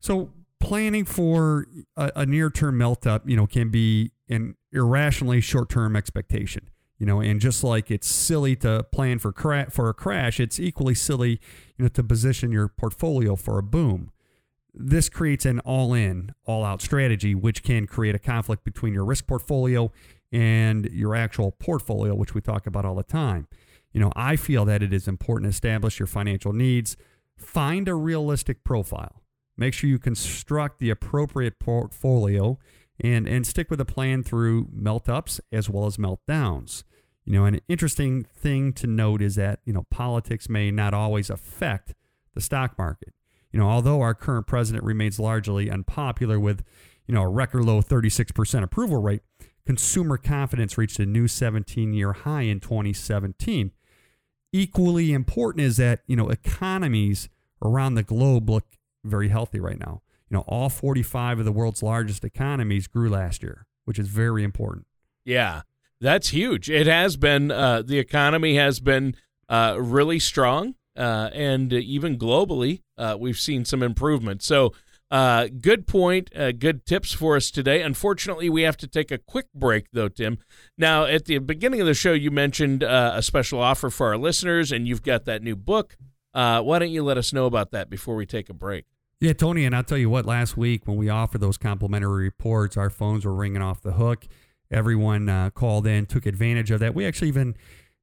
So, 0.00 0.30
planning 0.60 1.04
for 1.04 1.66
a, 1.96 2.12
a 2.16 2.26
near 2.26 2.50
term 2.50 2.78
melt 2.78 3.06
up, 3.06 3.28
you 3.28 3.36
know, 3.36 3.46
can 3.46 3.70
be 3.70 4.12
an 4.28 4.56
irrationally 4.72 5.40
short 5.40 5.68
term 5.68 5.94
expectation 5.94 6.70
you 7.00 7.06
know 7.06 7.20
and 7.20 7.40
just 7.40 7.64
like 7.64 7.90
it's 7.90 8.06
silly 8.06 8.54
to 8.54 8.84
plan 8.92 9.18
for 9.18 9.32
cra- 9.32 9.70
for 9.70 9.88
a 9.88 9.94
crash 9.94 10.38
it's 10.38 10.60
equally 10.60 10.94
silly 10.94 11.40
you 11.76 11.84
know 11.84 11.88
to 11.88 12.04
position 12.04 12.52
your 12.52 12.68
portfolio 12.68 13.34
for 13.34 13.58
a 13.58 13.62
boom. 13.62 14.12
This 14.72 15.08
creates 15.08 15.44
an 15.44 15.58
all-in 15.60 16.32
all-out 16.44 16.80
strategy 16.80 17.34
which 17.34 17.64
can 17.64 17.88
create 17.88 18.14
a 18.14 18.20
conflict 18.20 18.62
between 18.62 18.94
your 18.94 19.04
risk 19.04 19.26
portfolio 19.26 19.90
and 20.30 20.84
your 20.92 21.16
actual 21.16 21.50
portfolio 21.50 22.14
which 22.14 22.34
we 22.34 22.40
talk 22.40 22.68
about 22.68 22.84
all 22.84 22.94
the 22.94 23.02
time. 23.02 23.48
You 23.92 24.00
know 24.00 24.12
i 24.14 24.36
feel 24.36 24.64
that 24.66 24.82
it 24.82 24.92
is 24.92 25.08
important 25.08 25.46
to 25.46 25.56
establish 25.56 25.98
your 25.98 26.06
financial 26.06 26.52
needs 26.52 26.96
find 27.36 27.88
a 27.88 27.94
realistic 27.94 28.62
profile 28.62 29.22
make 29.56 29.72
sure 29.72 29.88
you 29.88 29.98
construct 29.98 30.78
the 30.78 30.90
appropriate 30.90 31.58
portfolio 31.58 32.58
and 33.02 33.26
and 33.28 33.46
stick 33.46 33.70
with 33.70 33.80
a 33.80 33.84
plan 33.84 34.22
through 34.22 34.68
melt 34.72 35.08
ups 35.08 35.40
as 35.52 35.68
well 35.68 35.86
as 35.86 35.96
meltdowns 35.96 36.84
you 37.30 37.32
know, 37.34 37.44
an 37.44 37.60
interesting 37.68 38.24
thing 38.24 38.72
to 38.72 38.86
note 38.86 39.22
is 39.22 39.36
that, 39.36 39.60
you 39.64 39.72
know, 39.72 39.86
politics 39.90 40.48
may 40.48 40.72
not 40.72 40.94
always 40.94 41.30
affect 41.30 41.94
the 42.34 42.40
stock 42.40 42.76
market. 42.78 43.12
You 43.52 43.60
know, 43.60 43.66
although 43.66 44.00
our 44.00 44.14
current 44.14 44.46
president 44.46 44.84
remains 44.84 45.20
largely 45.20 45.70
unpopular 45.70 46.40
with, 46.40 46.64
you 47.06 47.14
know, 47.14 47.22
a 47.22 47.28
record 47.28 47.64
low 47.64 47.82
36% 47.82 48.62
approval 48.62 49.00
rate, 49.00 49.22
consumer 49.66 50.16
confidence 50.16 50.78
reached 50.78 50.98
a 50.98 51.06
new 51.06 51.28
17 51.28 51.92
year 51.92 52.12
high 52.12 52.42
in 52.42 52.58
2017. 52.58 53.72
Equally 54.52 55.12
important 55.12 55.64
is 55.64 55.76
that, 55.76 56.00
you 56.06 56.16
know, 56.16 56.30
economies 56.30 57.28
around 57.62 57.94
the 57.94 58.02
globe 58.02 58.48
look 58.48 58.64
very 59.04 59.28
healthy 59.28 59.60
right 59.60 59.78
now. 59.78 60.02
You 60.30 60.36
know, 60.36 60.44
all 60.46 60.68
45 60.68 61.40
of 61.40 61.44
the 61.44 61.52
world's 61.52 61.82
largest 61.82 62.24
economies 62.24 62.86
grew 62.86 63.10
last 63.10 63.42
year, 63.42 63.66
which 63.84 63.98
is 63.98 64.08
very 64.08 64.44
important. 64.44 64.86
Yeah. 65.24 65.62
That's 66.00 66.28
huge. 66.30 66.70
It 66.70 66.86
has 66.86 67.16
been, 67.16 67.50
uh, 67.50 67.82
the 67.82 67.98
economy 67.98 68.56
has 68.56 68.80
been 68.80 69.14
uh, 69.48 69.76
really 69.78 70.18
strong. 70.18 70.76
Uh, 70.96 71.30
and 71.32 71.72
even 71.72 72.18
globally, 72.18 72.82
uh, 72.98 73.16
we've 73.18 73.38
seen 73.38 73.64
some 73.64 73.82
improvement. 73.82 74.42
So, 74.42 74.72
uh, 75.10 75.48
good 75.60 75.86
point. 75.86 76.30
Uh, 76.36 76.52
good 76.52 76.84
tips 76.84 77.12
for 77.12 77.36
us 77.36 77.50
today. 77.50 77.82
Unfortunately, 77.82 78.50
we 78.50 78.62
have 78.62 78.76
to 78.78 78.86
take 78.86 79.10
a 79.10 79.18
quick 79.18 79.46
break, 79.54 79.86
though, 79.92 80.08
Tim. 80.08 80.38
Now, 80.76 81.04
at 81.04 81.24
the 81.24 81.38
beginning 81.38 81.80
of 81.80 81.86
the 81.86 81.94
show, 81.94 82.12
you 82.12 82.30
mentioned 82.30 82.82
a 82.82 83.22
special 83.22 83.60
offer 83.60 83.88
for 83.90 84.08
our 84.08 84.18
listeners, 84.18 84.70
and 84.72 84.86
you've 84.86 85.02
got 85.02 85.24
that 85.24 85.42
new 85.42 85.56
book. 85.56 85.96
why 86.32 86.78
don't 86.78 86.90
you 86.90 87.02
let 87.02 87.18
us 87.18 87.32
know 87.32 87.46
about 87.46 87.70
that 87.70 87.88
before 87.88 88.14
we 88.14 88.26
take 88.26 88.48
a 88.50 88.54
break? 88.54 88.84
Yeah, 89.20 89.34
Tony, 89.34 89.66
and 89.66 89.76
I'll 89.76 89.84
tell 89.84 89.98
you 89.98 90.08
what, 90.08 90.24
last 90.24 90.56
week 90.56 90.86
when 90.86 90.96
we 90.96 91.10
offered 91.10 91.42
those 91.42 91.58
complimentary 91.58 92.24
reports, 92.24 92.76
our 92.76 92.88
phones 92.88 93.24
were 93.26 93.34
ringing 93.34 93.60
off 93.60 93.82
the 93.82 93.92
hook 93.92 94.26
everyone 94.70 95.28
uh, 95.28 95.50
called 95.50 95.86
in, 95.86 96.06
took 96.06 96.26
advantage 96.26 96.70
of 96.70 96.80
that. 96.80 96.94
We 96.94 97.04
actually 97.04 97.28
even, 97.28 97.56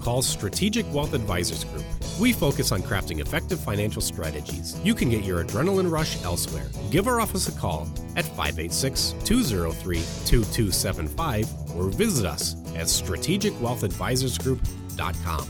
call 0.07 0.23
Strategic 0.23 0.87
Wealth 0.95 1.13
Advisors 1.15 1.65
Group. 1.65 1.85
We 2.21 2.33
focus 2.33 2.71
on 2.71 2.83
crafting 2.83 3.19
effective 3.19 3.59
financial 3.59 4.01
strategies. 4.01 4.79
You 4.85 4.95
can 4.95 5.11
get 5.11 5.25
your 5.25 5.43
adrenaline 5.43 5.91
rush 5.91 6.23
elsewhere. 6.23 6.69
Give 6.93 7.09
our 7.09 7.21
office 7.21 7.49
a 7.49 7.53
call 7.59 7.89
at 8.15 8.25
586 8.25 9.17
203 9.25 9.97
2275 9.97 11.53
or 11.75 11.89
visit 11.89 12.25
us 12.25 12.55
at 12.77 12.87
strategicwealthadvisorsgroup.com. 12.87 15.49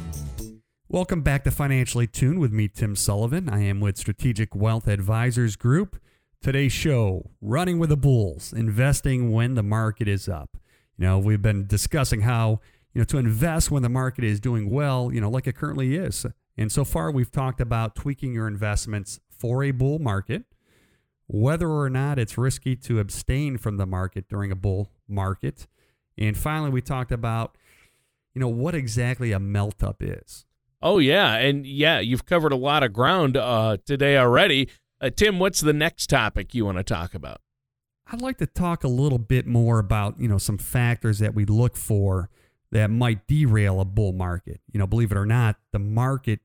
Welcome 0.89 1.21
back 1.21 1.45
to 1.45 1.51
Financially 1.51 2.07
Tuned 2.07 2.39
with 2.39 2.53
me, 2.53 2.69
Tim 2.69 2.97
Sullivan. 2.97 3.51
I 3.51 3.63
am 3.63 3.81
with 3.81 3.99
Strategic 3.99 4.57
Wealth 4.57 4.89
Advisors 4.89 5.57
Group. 5.57 6.01
Today's 6.41 6.73
show 6.73 7.29
Running 7.43 7.79
with 7.79 7.91
the 7.91 7.99
Bulls, 7.99 8.55
investing 8.55 9.33
when 9.33 9.55
the 9.55 9.63
market 9.63 10.09
is 10.09 10.31
up. 10.31 10.57
You 10.97 11.05
know, 11.05 11.19
we've 11.19 11.43
been 11.43 11.67
discussing 11.67 12.23
how, 12.23 12.61
you 12.97 13.01
know, 13.03 13.05
to 13.05 13.19
invest 13.19 13.71
when 13.71 13.83
the 13.83 13.91
market 13.91 14.25
is 14.25 14.41
doing 14.41 14.71
well, 14.71 15.11
you 15.13 15.21
know, 15.21 15.29
like 15.29 15.47
it 15.47 15.55
currently 15.55 15.97
is. 15.97 16.25
And 16.57 16.73
so 16.73 16.83
far, 16.83 17.11
we've 17.11 17.31
talked 17.31 17.61
about 17.61 17.95
tweaking 17.95 18.33
your 18.33 18.49
investments 18.49 19.21
for 19.29 19.63
a 19.63 19.71
bull 19.71 19.99
market, 19.99 20.45
whether 21.27 21.69
or 21.69 21.91
not 21.91 22.19
it's 22.19 22.39
risky 22.39 22.75
to 22.77 22.99
abstain 22.99 23.59
from 23.59 23.77
the 23.77 23.85
market 23.85 24.31
during 24.31 24.51
a 24.51 24.57
bull 24.57 24.93
market. 25.07 25.67
And 26.17 26.39
finally, 26.39 26.71
we 26.71 26.81
talked 26.81 27.13
about, 27.13 27.59
you 28.33 28.41
know, 28.41 28.49
what 28.49 28.75
exactly 28.75 29.31
a 29.31 29.39
melt 29.39 29.83
up 29.83 30.03
is. 30.03 30.47
Oh 30.81 30.97
yeah, 30.97 31.35
and 31.35 31.67
yeah, 31.67 32.01
you've 32.01 32.25
covered 32.25 32.53
a 32.53 32.57
lot 32.57 32.83
of 32.83 32.95
ground 32.95 33.37
uh, 33.37 33.77
today 33.85 34.17
already. 34.17 34.71
Uh, 35.03 35.11
Tim, 35.11 35.39
what's 35.39 35.61
the 35.61 35.75
next 35.75 36.07
topic 36.09 36.55
you 36.55 36.65
want 36.65 36.79
to 36.79 36.83
talk 36.83 37.15
about? 37.15 37.43
I'd 38.11 38.23
like 38.23 38.39
to 38.39 38.47
talk 38.47 38.85
a 38.85 38.89
little 38.89 39.19
bit 39.19 39.47
more 39.47 39.79
about, 39.79 40.19
you 40.19 40.29
know, 40.29 40.39
some 40.39 40.57
factors 40.57 41.19
that 41.19 41.35
we 41.35 41.45
look 41.45 41.77
for 41.77 42.31
that 42.77 42.91
might 42.91 43.27
derail 43.27 43.81
a 43.81 43.87
bull 43.87 44.13
market. 44.13 44.61
You 44.71 44.79
know, 44.79 44.87
believe 44.87 45.11
it 45.11 45.17
or 45.17 45.25
not, 45.25 45.57
the 45.73 45.79
market 45.79 46.41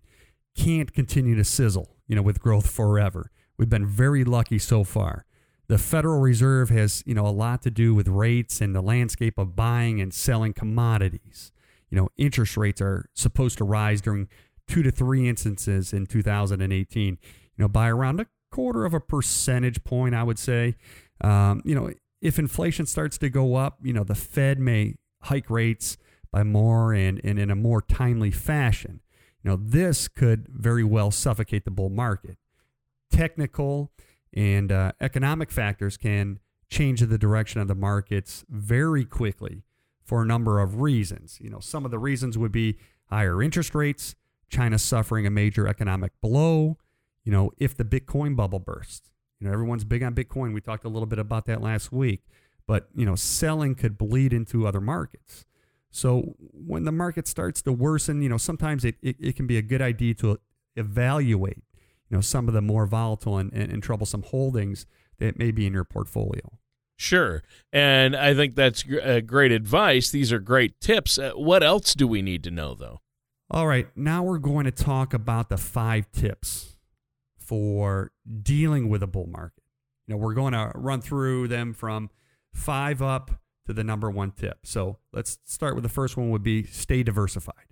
can't 0.55 0.93
continue 0.93 1.35
to 1.35 1.43
sizzle, 1.43 1.97
you 2.07 2.15
know, 2.15 2.21
with 2.21 2.39
growth 2.39 2.69
forever. 2.69 3.31
We've 3.57 3.69
been 3.69 3.85
very 3.85 4.23
lucky 4.23 4.57
so 4.57 4.85
far. 4.85 5.25
The 5.67 5.77
Federal 5.77 6.21
Reserve 6.21 6.69
has, 6.69 7.03
you 7.05 7.13
know, 7.13 7.27
a 7.27 7.35
lot 7.35 7.61
to 7.63 7.69
do 7.69 7.93
with 7.93 8.07
rates 8.07 8.61
and 8.61 8.73
the 8.73 8.81
landscape 8.81 9.37
of 9.37 9.57
buying 9.57 9.99
and 9.99 10.13
selling 10.13 10.53
commodities. 10.53 11.51
You 11.89 11.97
know, 11.97 12.09
interest 12.17 12.55
rates 12.55 12.79
are 12.79 13.09
supposed 13.13 13.57
to 13.57 13.65
rise 13.65 13.99
during 13.99 14.29
two 14.69 14.83
to 14.83 14.91
three 14.91 15.27
instances 15.27 15.91
in 15.91 16.05
2018, 16.05 17.05
you 17.07 17.17
know, 17.57 17.67
by 17.67 17.89
around 17.89 18.21
a 18.21 18.27
quarter 18.53 18.85
of 18.85 18.93
a 18.93 19.01
percentage 19.01 19.83
point, 19.83 20.15
I 20.15 20.23
would 20.23 20.39
say. 20.39 20.75
Um, 21.19 21.61
you 21.65 21.75
know, 21.75 21.91
if 22.21 22.39
inflation 22.39 22.85
starts 22.85 23.17
to 23.17 23.29
go 23.29 23.55
up, 23.55 23.79
you 23.83 23.91
know, 23.91 24.05
the 24.05 24.15
Fed 24.15 24.59
may 24.59 24.95
hike 25.23 25.49
rates 25.49 25.97
by 26.31 26.43
more 26.43 26.93
and, 26.93 27.19
and 27.23 27.37
in 27.37 27.51
a 27.51 27.55
more 27.55 27.81
timely 27.81 28.31
fashion. 28.31 29.01
You 29.43 29.51
know, 29.51 29.59
this 29.61 30.07
could 30.07 30.47
very 30.49 30.83
well 30.83 31.11
suffocate 31.11 31.65
the 31.65 31.71
bull 31.71 31.89
market. 31.89 32.37
Technical 33.11 33.91
and 34.33 34.71
uh, 34.71 34.93
economic 35.01 35.51
factors 35.51 35.97
can 35.97 36.39
change 36.69 37.01
the 37.01 37.17
direction 37.17 37.59
of 37.59 37.67
the 37.67 37.75
markets 37.75 38.45
very 38.49 39.03
quickly 39.03 39.63
for 40.03 40.21
a 40.21 40.25
number 40.25 40.59
of 40.59 40.81
reasons. 40.81 41.37
You 41.41 41.49
know, 41.49 41.59
some 41.59 41.85
of 41.85 41.91
the 41.91 41.99
reasons 41.99 42.37
would 42.37 42.51
be 42.51 42.77
higher 43.09 43.41
interest 43.41 43.75
rates, 43.75 44.15
China 44.49 44.79
suffering 44.79 45.25
a 45.25 45.29
major 45.29 45.67
economic 45.67 46.13
blow, 46.21 46.77
you 47.23 47.31
know, 47.31 47.51
if 47.57 47.75
the 47.75 47.83
Bitcoin 47.83 48.35
bubble 48.35 48.59
bursts. 48.59 49.11
You 49.39 49.47
know, 49.47 49.53
everyone's 49.53 49.83
big 49.83 50.03
on 50.03 50.13
Bitcoin. 50.13 50.53
We 50.53 50.61
talked 50.61 50.85
a 50.85 50.89
little 50.89 51.07
bit 51.07 51.19
about 51.19 51.45
that 51.45 51.61
last 51.61 51.91
week, 51.91 52.25
but 52.67 52.87
you 52.95 53.05
know, 53.05 53.15
selling 53.15 53.75
could 53.75 53.97
bleed 53.97 54.33
into 54.33 54.67
other 54.67 54.81
markets. 54.81 55.45
So 55.91 56.35
when 56.39 56.85
the 56.85 56.91
market 56.91 57.27
starts 57.27 57.61
to 57.63 57.73
worsen, 57.73 58.21
you 58.21 58.29
know, 58.29 58.37
sometimes 58.37 58.85
it, 58.85 58.95
it, 59.01 59.17
it 59.19 59.35
can 59.35 59.45
be 59.45 59.57
a 59.57 59.61
good 59.61 59.81
idea 59.81 60.13
to 60.15 60.39
evaluate, 60.75 61.63
you 62.09 62.17
know, 62.17 62.21
some 62.21 62.47
of 62.47 62.53
the 62.53 62.61
more 62.61 62.85
volatile 62.85 63.37
and, 63.37 63.51
and, 63.53 63.71
and 63.71 63.83
troublesome 63.83 64.23
holdings 64.23 64.85
that 65.19 65.37
may 65.37 65.51
be 65.51 65.67
in 65.67 65.73
your 65.73 65.83
portfolio. 65.83 66.57
Sure. 66.97 67.43
And 67.73 68.15
I 68.15 68.33
think 68.33 68.55
that's 68.55 68.85
uh, 68.87 69.21
great 69.25 69.51
advice. 69.51 70.11
These 70.11 70.31
are 70.31 70.39
great 70.39 70.79
tips. 70.79 71.17
Uh, 71.17 71.31
what 71.31 71.63
else 71.63 71.93
do 71.93 72.07
we 72.07 72.21
need 72.21 72.43
to 72.43 72.51
know, 72.51 72.73
though? 72.73 73.01
All 73.49 73.67
right. 73.67 73.87
Now 73.95 74.23
we're 74.23 74.37
going 74.37 74.65
to 74.65 74.71
talk 74.71 75.13
about 75.13 75.49
the 75.49 75.57
five 75.57 76.11
tips 76.11 76.77
for 77.37 78.11
dealing 78.41 78.87
with 78.87 79.03
a 79.03 79.07
bull 79.07 79.27
market. 79.27 79.63
You 80.07 80.13
know, 80.13 80.17
we're 80.19 80.35
going 80.35 80.53
to 80.53 80.71
run 80.75 81.01
through 81.01 81.49
them 81.49 81.73
from 81.73 82.11
five 82.53 83.01
up 83.01 83.31
to 83.65 83.73
the 83.73 83.83
number 83.83 84.09
one 84.09 84.31
tip. 84.31 84.59
So 84.63 84.97
let's 85.13 85.39
start 85.45 85.75
with 85.75 85.83
the 85.83 85.89
first 85.89 86.17
one 86.17 86.29
would 86.31 86.43
be 86.43 86.63
stay 86.63 87.03
diversified. 87.03 87.65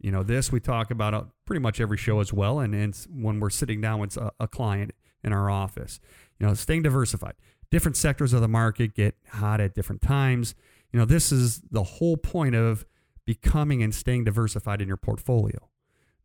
You 0.00 0.12
know, 0.12 0.22
this 0.22 0.52
we 0.52 0.60
talk 0.60 0.90
about 0.90 1.14
uh, 1.14 1.24
pretty 1.46 1.60
much 1.60 1.80
every 1.80 1.96
show 1.96 2.20
as 2.20 2.32
well. 2.32 2.60
And, 2.60 2.94
when 3.10 3.40
we're 3.40 3.50
sitting 3.50 3.80
down 3.80 4.00
with 4.00 4.16
a, 4.16 4.32
a 4.38 4.46
client 4.46 4.92
in 5.22 5.32
our 5.32 5.48
office, 5.48 6.00
you 6.38 6.46
know, 6.46 6.54
staying 6.54 6.82
diversified. 6.82 7.34
Different 7.70 7.96
sectors 7.96 8.32
of 8.32 8.40
the 8.40 8.48
market 8.48 8.94
get 8.94 9.14
hot 9.30 9.60
at 9.60 9.74
different 9.74 10.02
times. 10.02 10.54
You 10.92 10.98
know, 10.98 11.06
this 11.06 11.32
is 11.32 11.62
the 11.70 11.82
whole 11.82 12.16
point 12.16 12.54
of 12.54 12.84
becoming 13.24 13.82
and 13.82 13.94
staying 13.94 14.24
diversified 14.24 14.82
in 14.82 14.88
your 14.88 14.96
portfolio. 14.96 15.70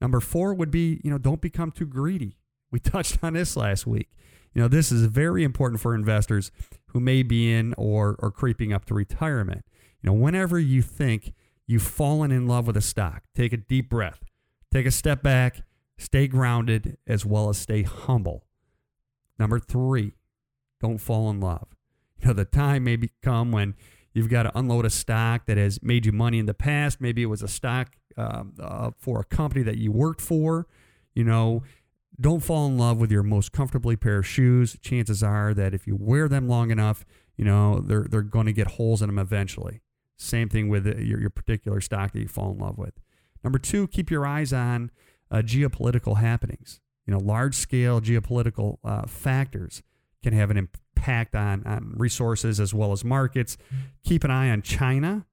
Number 0.02 0.20
four 0.20 0.54
would 0.54 0.72
be, 0.72 1.00
you 1.04 1.10
know, 1.10 1.18
don't 1.18 1.42
become 1.42 1.72
too 1.72 1.86
greedy. 1.86 2.38
We 2.72 2.80
touched 2.80 3.24
on 3.24 3.34
this 3.34 3.56
last 3.56 3.88
week. 3.88 4.10
You 4.60 4.66
know, 4.66 4.68
this 4.68 4.92
is 4.92 5.06
very 5.06 5.46
important 5.46 5.80
for 5.80 5.96
investors 5.96 6.52
who 6.88 7.00
may 7.00 7.24
be 7.24 7.50
in 7.50 7.74
or, 7.78 8.18
or 8.20 8.30
creeping 8.30 8.74
up 8.74 8.84
to 8.88 8.94
retirement. 8.94 9.64
You 10.02 10.10
know, 10.10 10.14
whenever 10.14 10.60
you 10.60 10.82
think 10.82 11.32
you've 11.66 11.82
fallen 11.82 12.30
in 12.30 12.46
love 12.46 12.68
with 12.68 12.76
a 12.76 12.82
stock, 12.82 13.24
take 13.34 13.54
a 13.54 13.58
deep 13.58 13.90
breath, 13.90 14.20
take 14.70 14.86
a 14.86 14.92
step 14.92 15.24
back, 15.24 15.62
stay 15.98 16.28
grounded, 16.28 16.98
as 17.08 17.26
well 17.26 17.48
as 17.48 17.58
stay 17.58 17.84
humble. 17.84 18.44
Number 19.40 19.60
three, 19.60 20.16
don't 20.82 20.98
fall 20.98 21.30
in 21.30 21.40
love. 21.40 21.70
You 22.20 22.28
know, 22.28 22.34
the 22.34 22.44
time 22.44 22.84
may 22.84 23.00
come 23.24 23.54
when 23.54 23.76
you've 24.14 24.28
got 24.28 24.44
to 24.44 24.60
unload 24.60 24.84
a 24.86 24.90
stock 24.90 25.46
that 25.46 25.56
has 25.56 25.82
made 25.82 26.06
you 26.06 26.12
money 26.12 26.38
in 26.38 26.48
the 26.48 26.54
past. 26.54 27.00
Maybe 27.00 27.24
it 27.24 27.28
was 27.28 27.42
a 27.42 27.48
stock 27.48 27.96
um, 28.18 28.56
uh, 28.62 28.92
for 28.98 29.22
a 29.22 29.24
company 29.24 29.64
that 29.64 29.78
you 29.78 29.94
worked 29.94 30.20
for. 30.20 30.68
You 31.16 31.24
know, 31.24 31.64
don't 32.20 32.42
fall 32.42 32.68
in 32.68 32.78
love 32.78 32.98
with 32.98 33.12
your 33.12 33.24
most 33.24 33.52
comfortably 33.52 33.96
pair 33.96 34.20
of 34.20 34.28
shoes. 34.28 34.78
Chances 34.82 35.24
are 35.24 35.54
that 35.54 35.74
if 35.74 35.88
you 35.88 35.96
wear 35.96 36.28
them 36.28 36.48
long 36.48 36.72
enough, 36.72 37.06
you 37.38 37.46
know, 37.46 37.80
they're, 37.80 38.06
they're 38.10 38.22
going 38.22 38.46
to 38.46 38.54
get 38.54 38.72
holes 38.72 39.02
in 39.02 39.08
them 39.08 39.20
eventually. 39.20 39.82
Same 40.18 40.50
thing 40.50 40.68
with 40.68 40.86
your, 40.86 41.22
your 41.22 41.30
particular 41.30 41.80
stock 41.80 42.12
that 42.12 42.20
you 42.20 42.28
fall 42.28 42.52
in 42.52 42.58
love 42.58 42.78
with. 42.78 42.94
Number 43.44 43.58
two, 43.58 43.88
keep 43.88 44.12
your 44.12 44.26
eyes 44.26 44.52
on 44.52 44.92
uh, 45.32 45.38
geopolitical 45.38 46.18
happenings. 46.18 46.82
You 47.06 47.14
know, 47.14 47.20
large 47.20 47.56
scale 47.56 48.02
geopolitical 48.02 48.78
uh, 48.84 49.08
factors 49.08 49.82
can 50.22 50.34
have 50.34 50.52
an 50.52 50.58
impact 50.58 51.36
on, 51.36 51.64
on 51.66 51.94
resources 51.96 52.60
as 52.60 52.74
well 52.74 52.92
as 52.92 53.06
markets. 53.06 53.58
Keep 54.04 54.26
an 54.26 54.32
eye 54.32 54.50
on 54.50 54.62
China 54.62 55.26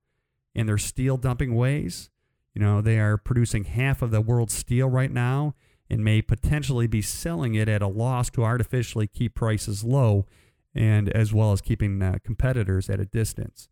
and 0.54 0.68
their 0.68 0.78
steel 0.78 1.16
dumping 1.16 1.56
ways. 1.56 2.10
You 2.54 2.62
know, 2.62 2.80
they 2.80 3.00
are 3.00 3.18
producing 3.18 3.64
half 3.64 4.00
of 4.00 4.12
the 4.12 4.20
world's 4.20 4.54
steel 4.54 4.88
right 4.88 5.10
now 5.10 5.54
and 5.88 6.02
may 6.02 6.20
potentially 6.20 6.86
be 6.86 7.02
selling 7.02 7.54
it 7.54 7.68
at 7.68 7.82
a 7.82 7.86
loss 7.86 8.30
to 8.30 8.44
artificially 8.44 9.06
keep 9.06 9.34
prices 9.34 9.84
low 9.84 10.26
and 10.74 11.08
as 11.10 11.32
well 11.32 11.52
as 11.52 11.60
keeping 11.60 12.02
uh, 12.02 12.18
competitors 12.22 12.90
at 12.90 13.00
a 13.00 13.06
distance. 13.06 13.68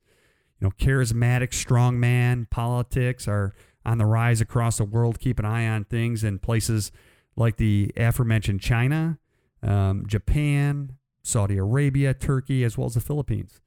You 0.60 0.66
know, 0.66 0.72
charismatic 0.78 1.50
strongman 1.50 2.48
politics 2.48 3.28
are 3.28 3.54
on 3.84 3.98
the 3.98 4.06
rise 4.06 4.40
across 4.40 4.78
the 4.78 4.84
world. 4.84 5.18
Keep 5.18 5.38
an 5.38 5.44
eye 5.44 5.68
on 5.68 5.84
things 5.84 6.24
in 6.24 6.38
places 6.38 6.92
like 7.36 7.56
the 7.56 7.92
aforementioned 7.96 8.60
China, 8.60 9.18
um, 9.62 10.04
Japan, 10.06 10.92
Saudi 11.22 11.56
Arabia, 11.56 12.14
Turkey, 12.14 12.64
as 12.64 12.78
well 12.78 12.86
as 12.86 12.94
the 12.94 13.00
Philippines. 13.00 13.60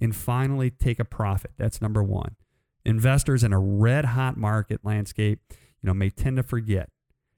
And 0.00 0.14
finally, 0.14 0.70
take 0.70 0.98
a 0.98 1.04
profit. 1.04 1.52
That's 1.56 1.80
number 1.80 2.02
one. 2.02 2.36
Investors 2.84 3.44
in 3.44 3.52
a 3.52 3.58
red 3.58 4.06
hot 4.06 4.36
market 4.36 4.80
landscape, 4.84 5.40
you 5.50 5.86
know, 5.86 5.94
may 5.94 6.10
tend 6.10 6.36
to 6.36 6.42
forget 6.42 6.90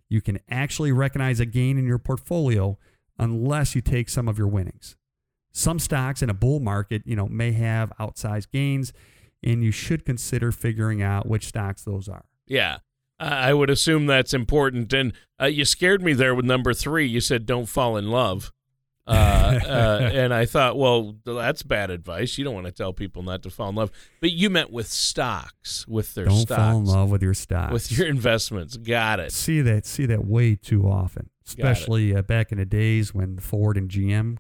you 0.09 0.21
can 0.21 0.39
actually 0.49 0.93
recognize 0.93 1.41
a 1.41 1.47
gain 1.47 1.79
in 1.79 1.87
your 1.87 1.99
portfolio 1.99 2.79
unless 3.19 3.75
you 3.75 3.81
take 3.81 4.09
some 4.09 4.29
of 4.29 4.39
your 4.39 4.49
winnings. 4.49 4.97
Some 5.53 5.79
stocks 5.79 6.23
in 6.23 6.31
a 6.31 6.35
bull 6.35 6.61
market, 6.61 7.03
you 7.07 7.17
know, 7.17 7.29
may 7.29 7.53
have 7.53 7.93
outsized 7.99 8.51
gains, 8.53 8.93
and 9.43 9.65
you 9.65 9.71
should 9.71 10.05
consider 10.05 10.53
figuring 10.53 11.03
out 11.03 11.27
which 11.27 11.47
stocks 11.47 11.83
those 11.83 12.09
are. 12.09 12.27
Yeah. 12.47 12.79
I 13.19 13.55
would 13.55 13.71
assume 13.71 14.05
that's 14.07 14.35
important. 14.35 14.93
And 14.93 15.15
uh, 15.41 15.47
you 15.47 15.65
scared 15.65 16.03
me 16.03 16.13
there 16.13 16.35
with 16.35 16.45
number 16.45 16.75
three. 16.75 17.07
You 17.07 17.21
said, 17.21 17.47
don't 17.47 17.67
fall 17.67 17.97
in 17.97 18.11
love. 18.11 18.53
Uh, 19.07 19.61
uh, 19.65 20.11
and 20.13 20.35
I 20.35 20.47
thought, 20.47 20.77
well, 20.77 21.17
that's 21.25 21.63
bad 21.63 21.91
advice. 21.91 22.37
You 22.39 22.45
don't 22.45 22.55
want 22.55 22.67
to 22.67 22.73
tell 22.73 22.93
people 22.93 23.23
not 23.23 23.43
to 23.45 23.51
fall 23.51 23.69
in 23.69 23.77
love. 23.77 23.93
But 24.21 24.33
you 24.33 24.51
meant 24.51 24.73
with 24.73 24.89
stocks, 24.89 25.87
with 25.87 26.15
their 26.15 26.25
Don't 26.25 26.39
stocks. 26.39 26.61
fall 26.61 26.79
in 26.79 26.85
love 26.87 27.11
with 27.11 27.23
your 27.23 27.35
stocks. 27.35 27.73
With 27.73 27.93
your 27.97 28.09
investments. 28.09 28.77
Got 28.77 29.21
it. 29.21 29.33
see 29.33 29.61
that 29.61 29.87
see 29.87 30.07
that 30.07 30.25
way 30.27 30.57
too 30.57 30.89
often, 30.89 31.31
especially 31.47 32.17
uh, 32.17 32.23
back 32.23 32.51
in 32.51 32.59
the 32.59 32.65
days 32.67 33.15
when 33.15 33.39
Ford 33.39 33.77
and 33.77 33.89
GM 33.89 34.39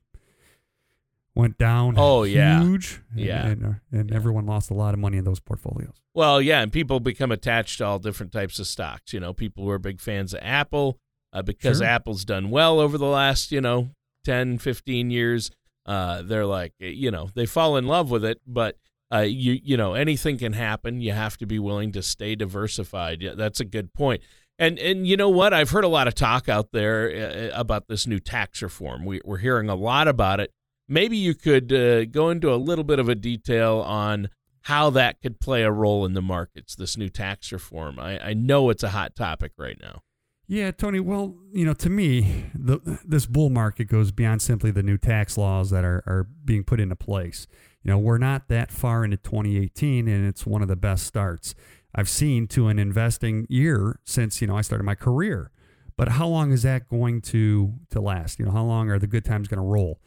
went 1.34 1.58
down. 1.58 1.94
Oh, 1.98 2.22
yeah. 2.22 2.60
huge. 2.62 3.02
and- 3.10 3.20
Yeah. 3.20 3.46
and, 3.46 3.64
uh, 3.64 3.70
and 3.92 4.10
everyone 4.12 4.46
lost 4.46 4.70
a 4.70 4.74
lot 4.74 4.94
of 4.94 5.00
money 5.00 5.18
in 5.18 5.24
those 5.24 5.38
portfolios. 5.40 5.94
Well, 6.14 6.40
yeah, 6.40 6.62
and 6.62 6.72
people 6.72 6.98
become 6.98 7.30
attached 7.30 7.78
to 7.78 7.84
all 7.84 7.98
different 7.98 8.32
types 8.32 8.58
of 8.58 8.66
stocks. 8.66 9.12
You 9.12 9.20
know, 9.20 9.32
people 9.34 9.64
who 9.64 9.70
are 9.70 9.78
big 9.78 10.00
fans 10.00 10.32
of 10.32 10.40
Apple 10.42 10.98
uh, 11.32 11.42
because 11.42 11.78
Sure. 11.78 11.86
Apple's 11.86 12.24
done 12.24 12.48
well 12.50 12.80
over 12.80 12.96
the 12.96 13.04
last, 13.06 13.52
you 13.52 13.60
know, 13.60 13.90
10, 14.26 14.58
15 14.58 15.10
years. 15.10 15.50
Uh, 15.86 16.20
they're 16.22 16.44
like, 16.44 16.74
you 16.78 17.10
know, 17.10 17.30
they 17.34 17.46
fall 17.46 17.76
in 17.76 17.86
love 17.86 18.10
with 18.10 18.24
it, 18.24 18.40
but 18.46 18.76
uh, 19.14 19.20
you 19.20 19.60
you 19.62 19.76
know 19.76 19.94
anything 19.94 20.36
can 20.36 20.52
happen. 20.52 21.00
You 21.00 21.12
have 21.12 21.36
to 21.38 21.46
be 21.46 21.60
willing 21.60 21.92
to 21.92 22.02
stay 22.02 22.34
diversified. 22.34 23.22
Yeah, 23.22 23.34
that's 23.36 23.60
a 23.60 23.64
good 23.64 23.94
point. 23.94 24.20
And 24.58 24.80
and 24.80 25.06
you 25.06 25.16
know 25.16 25.28
what? 25.28 25.54
I've 25.54 25.70
heard 25.70 25.84
a 25.84 25.88
lot 25.88 26.08
of 26.08 26.14
talk 26.16 26.48
out 26.48 26.72
there 26.72 27.52
uh, 27.54 27.58
about 27.58 27.86
this 27.86 28.04
new 28.04 28.18
tax 28.18 28.62
reform. 28.62 29.04
We, 29.04 29.20
we're 29.24 29.38
hearing 29.38 29.68
a 29.68 29.76
lot 29.76 30.08
about 30.08 30.40
it. 30.40 30.50
Maybe 30.88 31.16
you 31.16 31.34
could 31.34 31.72
uh, 31.72 32.06
go 32.06 32.30
into 32.30 32.52
a 32.52 32.56
little 32.56 32.84
bit 32.84 32.98
of 32.98 33.08
a 33.08 33.14
detail 33.14 33.78
on 33.78 34.28
how 34.62 34.90
that 34.90 35.20
could 35.22 35.38
play 35.38 35.62
a 35.62 35.70
role 35.70 36.04
in 36.04 36.14
the 36.14 36.22
markets. 36.22 36.74
This 36.74 36.96
new 36.96 37.08
tax 37.08 37.52
reform. 37.52 38.00
I, 38.00 38.30
I 38.30 38.34
know 38.34 38.70
it's 38.70 38.82
a 38.82 38.88
hot 38.88 39.14
topic 39.14 39.52
right 39.56 39.78
now. 39.80 40.00
Yeah, 40.48 40.70
Tony. 40.70 41.00
Well, 41.00 41.34
you 41.52 41.64
know, 41.64 41.74
to 41.74 41.90
me, 41.90 42.50
the, 42.54 43.00
this 43.04 43.26
bull 43.26 43.50
market 43.50 43.86
goes 43.86 44.12
beyond 44.12 44.42
simply 44.42 44.70
the 44.70 44.82
new 44.82 44.96
tax 44.96 45.36
laws 45.36 45.70
that 45.70 45.84
are, 45.84 46.04
are 46.06 46.28
being 46.44 46.62
put 46.62 46.78
into 46.78 46.94
place. 46.94 47.48
You 47.82 47.90
know, 47.90 47.98
we're 47.98 48.18
not 48.18 48.48
that 48.48 48.70
far 48.70 49.04
into 49.04 49.16
2018, 49.16 50.06
and 50.06 50.26
it's 50.26 50.46
one 50.46 50.62
of 50.62 50.68
the 50.68 50.76
best 50.76 51.06
starts 51.06 51.54
I've 51.94 52.08
seen 52.08 52.46
to 52.48 52.68
an 52.68 52.78
investing 52.78 53.46
year 53.48 54.00
since 54.04 54.40
you 54.40 54.46
know 54.46 54.56
I 54.56 54.60
started 54.60 54.84
my 54.84 54.94
career. 54.94 55.50
But 55.96 56.10
how 56.10 56.28
long 56.28 56.52
is 56.52 56.62
that 56.62 56.88
going 56.88 57.22
to 57.22 57.72
to 57.90 58.00
last? 58.00 58.38
You 58.38 58.44
know, 58.44 58.52
how 58.52 58.64
long 58.64 58.90
are 58.90 58.98
the 58.98 59.06
good 59.06 59.24
times 59.24 59.48
going 59.48 59.58
to 59.58 59.66
roll? 59.66 59.98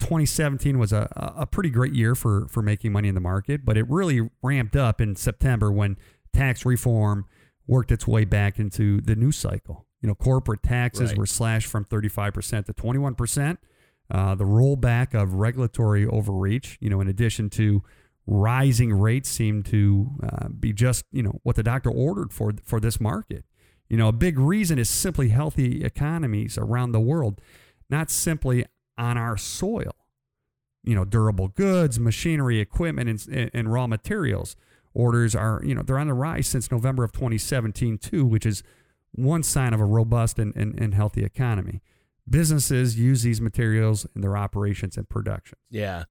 2017 0.00 0.78
was 0.78 0.92
a, 0.92 1.08
a 1.36 1.46
pretty 1.46 1.70
great 1.70 1.94
year 1.94 2.14
for 2.14 2.48
for 2.48 2.60
making 2.60 2.92
money 2.92 3.08
in 3.08 3.14
the 3.14 3.20
market, 3.20 3.64
but 3.64 3.76
it 3.76 3.88
really 3.88 4.28
ramped 4.42 4.74
up 4.74 5.00
in 5.00 5.14
September 5.14 5.70
when 5.70 5.96
tax 6.32 6.66
reform 6.66 7.26
worked 7.70 7.92
its 7.92 8.06
way 8.06 8.24
back 8.24 8.58
into 8.58 9.00
the 9.00 9.14
news 9.14 9.36
cycle. 9.36 9.86
You 10.02 10.08
know, 10.08 10.14
corporate 10.16 10.62
taxes 10.62 11.10
Right. 11.10 11.18
were 11.18 11.26
slashed 11.26 11.68
from 11.68 11.84
35% 11.84 12.66
to 12.66 12.72
21%. 12.74 13.58
Uh, 14.10 14.34
the 14.34 14.44
rollback 14.44 15.14
of 15.14 15.34
regulatory 15.34 16.04
overreach, 16.04 16.76
you 16.80 16.90
know, 16.90 17.00
in 17.00 17.06
addition 17.06 17.48
to 17.50 17.82
rising 18.26 18.92
rates, 18.92 19.28
seemed 19.28 19.64
to 19.66 20.10
uh, 20.20 20.48
be 20.48 20.72
just, 20.72 21.04
you 21.12 21.22
know, 21.22 21.38
what 21.44 21.54
the 21.54 21.62
doctor 21.62 21.90
ordered 21.90 22.32
for 22.32 22.52
for 22.64 22.80
this 22.80 23.00
market. 23.00 23.44
You 23.88 23.96
know, 23.96 24.08
a 24.08 24.12
big 24.12 24.36
reason 24.38 24.78
is 24.80 24.90
simply 24.90 25.28
healthy 25.28 25.84
economies 25.84 26.58
around 26.58 26.90
the 26.90 27.00
world, 27.00 27.40
not 27.88 28.10
simply 28.10 28.64
on 28.98 29.16
our 29.16 29.36
soil. 29.36 29.94
You 30.82 30.96
know, 30.96 31.04
durable 31.04 31.48
goods, 31.48 32.00
machinery, 32.00 32.58
equipment, 32.58 33.28
and, 33.28 33.50
and 33.54 33.72
raw 33.72 33.86
materials 33.86 34.56
orders 34.94 35.34
are, 35.34 35.60
you 35.64 35.74
know, 35.74 35.82
they're 35.82 35.98
on 35.98 36.08
the 36.08 36.14
rise 36.14 36.46
since 36.46 36.70
November 36.70 37.04
of 37.04 37.12
2017 37.12 37.98
too, 37.98 38.24
which 38.24 38.46
is 38.46 38.62
one 39.12 39.42
sign 39.42 39.74
of 39.74 39.80
a 39.80 39.84
robust 39.84 40.38
and, 40.38 40.54
and, 40.56 40.78
and 40.80 40.94
healthy 40.94 41.24
economy. 41.24 41.82
Businesses 42.28 42.98
use 42.98 43.22
these 43.22 43.40
materials 43.40 44.06
in 44.14 44.20
their 44.20 44.36
operations 44.36 44.96
and 44.96 45.08
production. 45.08 45.58
Yeah. 45.68 46.04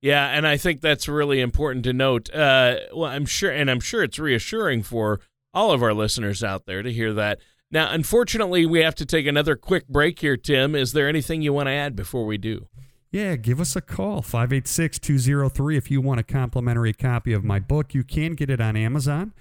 Yeah, 0.00 0.28
and 0.28 0.46
I 0.46 0.56
think 0.56 0.80
that's 0.80 1.08
really 1.08 1.40
important 1.40 1.84
to 1.84 1.92
note. 1.92 2.32
Uh, 2.32 2.76
well, 2.94 3.10
I'm 3.10 3.26
sure, 3.26 3.50
and 3.50 3.68
I'm 3.68 3.80
sure 3.80 4.04
it's 4.04 4.18
reassuring 4.18 4.84
for 4.84 5.20
all 5.52 5.72
of 5.72 5.82
our 5.82 5.92
listeners 5.92 6.44
out 6.44 6.66
there 6.66 6.82
to 6.82 6.92
hear 6.92 7.12
that. 7.14 7.40
Now, 7.70 7.90
unfortunately, 7.90 8.64
we 8.64 8.80
have 8.82 8.94
to 8.94 9.04
take 9.04 9.26
another 9.26 9.56
quick 9.56 9.88
break 9.88 10.20
here, 10.20 10.36
Tim. 10.36 10.74
Is 10.76 10.92
there 10.92 11.08
anything 11.08 11.42
you 11.42 11.52
want 11.52 11.66
to 11.66 11.72
add 11.72 11.96
before 11.96 12.24
we 12.24 12.38
do? 12.38 12.68
Yeah, 13.10 13.36
give 13.36 13.58
us 13.58 13.74
a 13.74 13.80
call, 13.80 14.20
586 14.20 14.98
203. 14.98 15.76
If 15.76 15.90
you 15.90 16.00
want 16.02 16.20
a 16.20 16.22
complimentary 16.22 16.92
copy 16.92 17.32
of 17.32 17.42
my 17.42 17.58
book, 17.58 17.94
you 17.94 18.04
can 18.04 18.34
get 18.34 18.50
it 18.50 18.60
on 18.60 18.76
Amazon. 18.76 19.32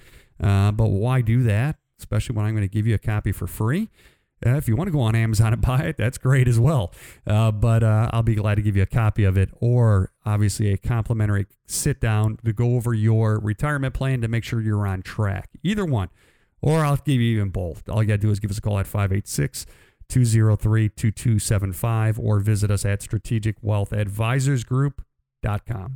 Uh, 0.41 0.71
but 0.71 0.87
why 0.87 1.21
do 1.21 1.43
that? 1.43 1.77
Especially 1.99 2.35
when 2.35 2.45
I'm 2.45 2.53
going 2.53 2.67
to 2.67 2.73
give 2.73 2.87
you 2.87 2.95
a 2.95 2.99
copy 2.99 3.33
for 3.33 3.45
free. 3.45 3.89
Uh, 4.45 4.51
if 4.51 4.69
you 4.69 4.75
want 4.75 4.87
to 4.87 4.91
go 4.91 5.01
on 5.01 5.15
Amazon 5.15 5.51
and 5.53 5.61
buy 5.61 5.81
it, 5.81 5.97
that's 5.97 6.17
great 6.17 6.47
as 6.47 6.59
well. 6.59 6.93
Uh, 7.25 7.51
but 7.51 7.83
uh, 7.83 8.09
I'll 8.13 8.23
be 8.23 8.35
glad 8.35 8.55
to 8.55 8.61
give 8.61 8.77
you 8.77 8.83
a 8.83 8.87
copy 8.87 9.25
of 9.25 9.35
it, 9.37 9.49
or 9.59 10.11
obviously 10.25 10.71
a 10.71 10.77
complimentary 10.77 11.47
sit 11.65 11.99
down 11.99 12.37
to 12.45 12.53
go 12.53 12.75
over 12.75 12.93
your 12.93 13.37
retirement 13.39 13.93
plan 13.93 14.21
to 14.21 14.29
make 14.29 14.45
sure 14.45 14.61
you're 14.61 14.87
on 14.87 15.01
track. 15.01 15.49
Either 15.63 15.83
one, 15.83 16.09
or 16.61 16.85
I'll 16.85 16.97
give 16.97 17.19
you 17.19 17.35
even 17.35 17.49
both. 17.49 17.89
All 17.89 18.01
you 18.01 18.07
got 18.07 18.15
to 18.15 18.19
do 18.19 18.31
is 18.31 18.39
give 18.39 18.51
us 18.51 18.59
a 18.59 18.61
call 18.61 18.79
at 18.79 18.87
586 18.87 19.65
203 20.09 20.89
2275 20.89 22.19
or 22.19 22.39
visit 22.39 22.71
us 22.71 22.85
at 22.85 23.01
strategicwealthadvisorsgroup.com. 23.01 25.93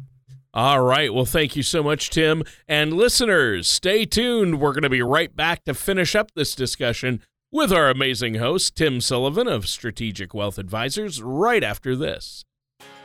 All 0.54 0.82
right. 0.82 1.14
Well, 1.14 1.26
thank 1.26 1.56
you 1.56 1.64
so 1.64 1.82
much, 1.82 2.10
Tim. 2.10 2.44
And 2.68 2.94
listeners, 2.94 3.70
stay 3.70 4.06
tuned. 4.06 4.60
We're 4.60 4.74
going 4.74 4.84
to 4.84 4.90
be 4.90 5.02
right 5.02 5.34
back 5.34 5.64
to 5.64 5.74
finish 5.74 6.14
up 6.14 6.34
this 6.34 6.56
discussion 6.56 7.22
with 7.54 7.72
our 7.72 7.90
amazing 7.90 8.36
host, 8.36 8.76
Tim 8.76 9.00
Sullivan 9.00 9.48
of 9.48 9.68
Strategic 9.68 10.34
Wealth 10.34 10.58
Advisors, 10.58 11.22
right 11.22 11.64
after 11.64 11.96
this. 11.96 12.44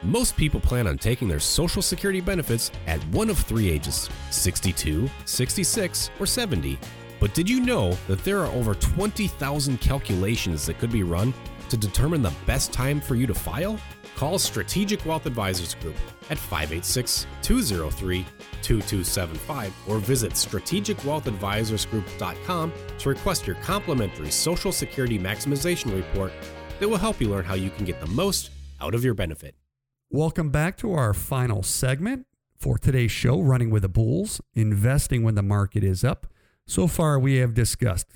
Most 0.02 0.36
people 0.36 0.60
plan 0.60 0.86
on 0.86 0.98
taking 0.98 1.28
their 1.28 1.40
Social 1.40 1.82
Security 1.82 2.20
benefits 2.20 2.70
at 2.86 3.00
one 3.08 3.30
of 3.30 3.38
three 3.38 3.70
ages 3.70 4.10
62, 4.30 5.08
66, 5.24 6.10
or 6.18 6.26
70. 6.26 6.78
But 7.18 7.34
did 7.34 7.48
you 7.48 7.60
know 7.60 7.96
that 8.08 8.22
there 8.24 8.40
are 8.40 8.52
over 8.52 8.74
20,000 8.74 9.80
calculations 9.80 10.66
that 10.66 10.78
could 10.78 10.92
be 10.92 11.02
run 11.02 11.32
to 11.68 11.76
determine 11.76 12.22
the 12.22 12.32
best 12.46 12.72
time 12.72 13.00
for 13.00 13.14
you 13.14 13.26
to 13.26 13.34
file? 13.34 13.78
Call 14.16 14.38
Strategic 14.38 15.04
Wealth 15.04 15.26
Advisors 15.26 15.74
Group 15.74 15.96
at 16.30 16.38
586 16.38 17.26
203 17.42 18.24
2275 18.62 19.74
or 19.88 19.98
visit 19.98 20.32
strategicwealthadvisorsgroup.com 20.32 22.72
to 22.98 23.08
request 23.08 23.46
your 23.46 23.56
complimentary 23.56 24.30
Social 24.30 24.72
Security 24.72 25.18
Maximization 25.18 25.94
Report 25.94 26.32
that 26.80 26.88
will 26.88 26.96
help 26.96 27.20
you 27.20 27.28
learn 27.28 27.44
how 27.44 27.54
you 27.54 27.70
can 27.70 27.84
get 27.84 28.00
the 28.00 28.06
most 28.06 28.50
out 28.80 28.94
of 28.94 29.04
your 29.04 29.14
benefit. 29.14 29.54
Welcome 30.10 30.50
back 30.50 30.76
to 30.78 30.92
our 30.92 31.12
final 31.12 31.62
segment 31.62 32.26
for 32.56 32.78
today's 32.78 33.10
show 33.10 33.40
Running 33.40 33.70
with 33.70 33.82
the 33.82 33.88
Bulls, 33.88 34.40
investing 34.54 35.22
when 35.22 35.34
the 35.34 35.42
market 35.42 35.84
is 35.84 36.04
up. 36.04 36.26
So 36.66 36.86
far, 36.86 37.18
we 37.18 37.36
have 37.36 37.54
discussed 37.54 38.06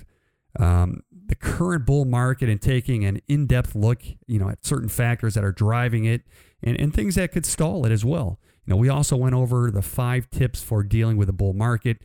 um, 0.59 1.01
the 1.25 1.35
current 1.35 1.85
bull 1.85 2.05
market 2.05 2.49
and 2.49 2.61
taking 2.61 3.05
an 3.05 3.21
in-depth 3.27 3.75
look, 3.75 4.01
you 4.27 4.39
know, 4.39 4.49
at 4.49 4.65
certain 4.65 4.89
factors 4.89 5.35
that 5.35 5.43
are 5.43 5.53
driving 5.53 6.05
it 6.05 6.23
and, 6.61 6.79
and 6.79 6.93
things 6.93 7.15
that 7.15 7.31
could 7.31 7.45
stall 7.45 7.85
it 7.85 7.91
as 7.91 8.03
well. 8.03 8.39
You 8.65 8.71
know, 8.71 8.77
we 8.77 8.89
also 8.89 9.15
went 9.15 9.35
over 9.35 9.71
the 9.71 9.81
five 9.81 10.29
tips 10.29 10.61
for 10.61 10.83
dealing 10.83 11.17
with 11.17 11.29
a 11.29 11.33
bull 11.33 11.53
market, 11.53 12.01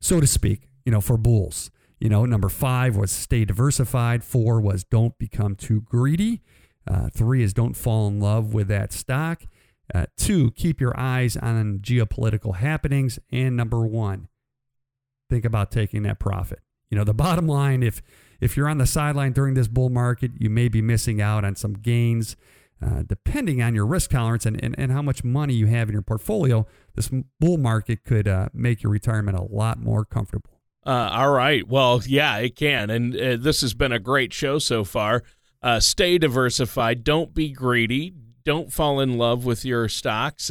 so 0.00 0.20
to 0.20 0.26
speak, 0.26 0.68
you 0.84 0.92
know, 0.92 1.00
for 1.00 1.16
bulls. 1.16 1.70
You 1.98 2.08
know, 2.08 2.24
number 2.24 2.48
five 2.48 2.96
was 2.96 3.10
stay 3.10 3.44
diversified. 3.44 4.24
Four 4.24 4.60
was 4.60 4.84
don't 4.84 5.18
become 5.18 5.54
too 5.56 5.82
greedy. 5.82 6.40
Uh, 6.88 7.10
three 7.12 7.42
is 7.42 7.52
don't 7.52 7.74
fall 7.76 8.08
in 8.08 8.20
love 8.20 8.54
with 8.54 8.68
that 8.68 8.92
stock. 8.92 9.42
Uh, 9.92 10.06
two, 10.16 10.52
keep 10.52 10.80
your 10.80 10.98
eyes 10.98 11.36
on 11.36 11.80
geopolitical 11.80 12.56
happenings. 12.56 13.18
And 13.30 13.56
number 13.56 13.86
one, 13.86 14.28
think 15.30 15.44
about 15.46 15.70
taking 15.70 16.02
that 16.02 16.18
profit. 16.18 16.58
You 16.90 16.98
know, 16.98 17.04
the 17.04 17.14
bottom 17.14 17.46
line, 17.46 17.82
if 17.82 18.02
if 18.40 18.56
you're 18.56 18.68
on 18.68 18.78
the 18.78 18.86
sideline 18.86 19.32
during 19.32 19.54
this 19.54 19.68
bull 19.68 19.90
market, 19.90 20.32
you 20.38 20.50
may 20.50 20.68
be 20.68 20.82
missing 20.82 21.22
out 21.22 21.44
on 21.44 21.56
some 21.56 21.74
gains. 21.74 22.36
Uh, 22.82 23.02
depending 23.06 23.60
on 23.60 23.74
your 23.74 23.84
risk 23.84 24.10
tolerance 24.10 24.46
and, 24.46 24.58
and, 24.64 24.74
and 24.78 24.90
how 24.90 25.02
much 25.02 25.22
money 25.22 25.52
you 25.52 25.66
have 25.66 25.90
in 25.90 25.92
your 25.92 26.00
portfolio, 26.00 26.66
this 26.94 27.10
bull 27.38 27.58
market 27.58 28.04
could 28.04 28.26
uh, 28.26 28.48
make 28.54 28.82
your 28.82 28.90
retirement 28.90 29.36
a 29.36 29.42
lot 29.42 29.78
more 29.78 30.02
comfortable. 30.02 30.50
Uh, 30.86 31.10
all 31.12 31.30
right. 31.30 31.68
Well, 31.68 32.00
yeah, 32.06 32.38
it 32.38 32.56
can. 32.56 32.88
And 32.88 33.14
uh, 33.14 33.36
this 33.38 33.60
has 33.60 33.74
been 33.74 33.92
a 33.92 33.98
great 33.98 34.32
show 34.32 34.58
so 34.58 34.82
far. 34.84 35.22
Uh, 35.62 35.78
stay 35.78 36.16
diversified. 36.16 37.04
Don't 37.04 37.34
be 37.34 37.52
greedy. 37.52 38.14
don't 38.44 38.72
fall 38.72 38.98
in 39.00 39.18
love 39.18 39.44
with 39.44 39.64
your 39.64 39.86
stocks. 39.88 40.50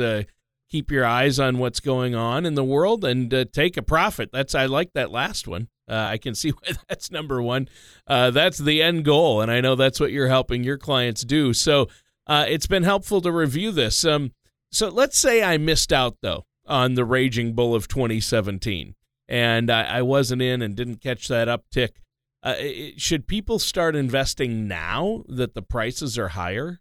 Keep 0.69 0.91
your 0.91 1.05
eyes 1.05 1.39
on 1.39 1.57
what's 1.57 1.79
going 1.79 2.13
on 2.13 2.45
in 2.45 2.53
the 2.53 2.63
world 2.63 3.03
and 3.03 3.33
uh, 3.33 3.45
take 3.51 3.75
a 3.75 3.81
profit. 3.81 4.29
That's 4.31 4.53
I 4.53 4.67
like 4.67 4.93
that 4.93 5.11
last 5.11 5.47
one. 5.47 5.67
Uh, 5.89 6.09
I 6.11 6.17
can 6.17 6.35
see 6.35 6.49
why 6.49 6.73
that's 6.87 7.11
number 7.11 7.41
one. 7.41 7.67
Uh, 8.07 8.31
that's 8.31 8.59
the 8.59 8.81
end 8.81 9.05
goal, 9.05 9.41
and 9.41 9.51
I 9.51 9.61
know 9.61 9.75
that's 9.75 9.99
what 9.99 10.11
you're 10.11 10.27
helping 10.27 10.63
your 10.63 10.77
clients 10.77 11.23
do. 11.23 11.53
So 11.53 11.87
uh, 12.27 12.45
it's 12.47 12.67
been 12.67 12.83
helpful 12.83 13.21
to 13.21 13.31
review 13.31 13.71
this. 13.71 14.05
Um, 14.05 14.33
so 14.71 14.89
let's 14.89 15.17
say 15.17 15.43
I 15.43 15.57
missed 15.57 15.91
out 15.91 16.17
though 16.21 16.45
on 16.67 16.93
the 16.93 17.05
raging 17.05 17.53
bull 17.53 17.73
of 17.73 17.87
2017, 17.87 18.93
and 19.27 19.71
I, 19.71 19.83
I 19.83 20.01
wasn't 20.03 20.43
in 20.43 20.61
and 20.61 20.75
didn't 20.75 21.01
catch 21.01 21.27
that 21.27 21.47
uptick. 21.47 21.93
Uh, 22.41 22.55
should 22.95 23.27
people 23.27 23.59
start 23.59 23.95
investing 23.95 24.67
now 24.67 25.23
that 25.27 25.55
the 25.55 25.61
prices 25.61 26.17
are 26.17 26.29
higher? 26.29 26.79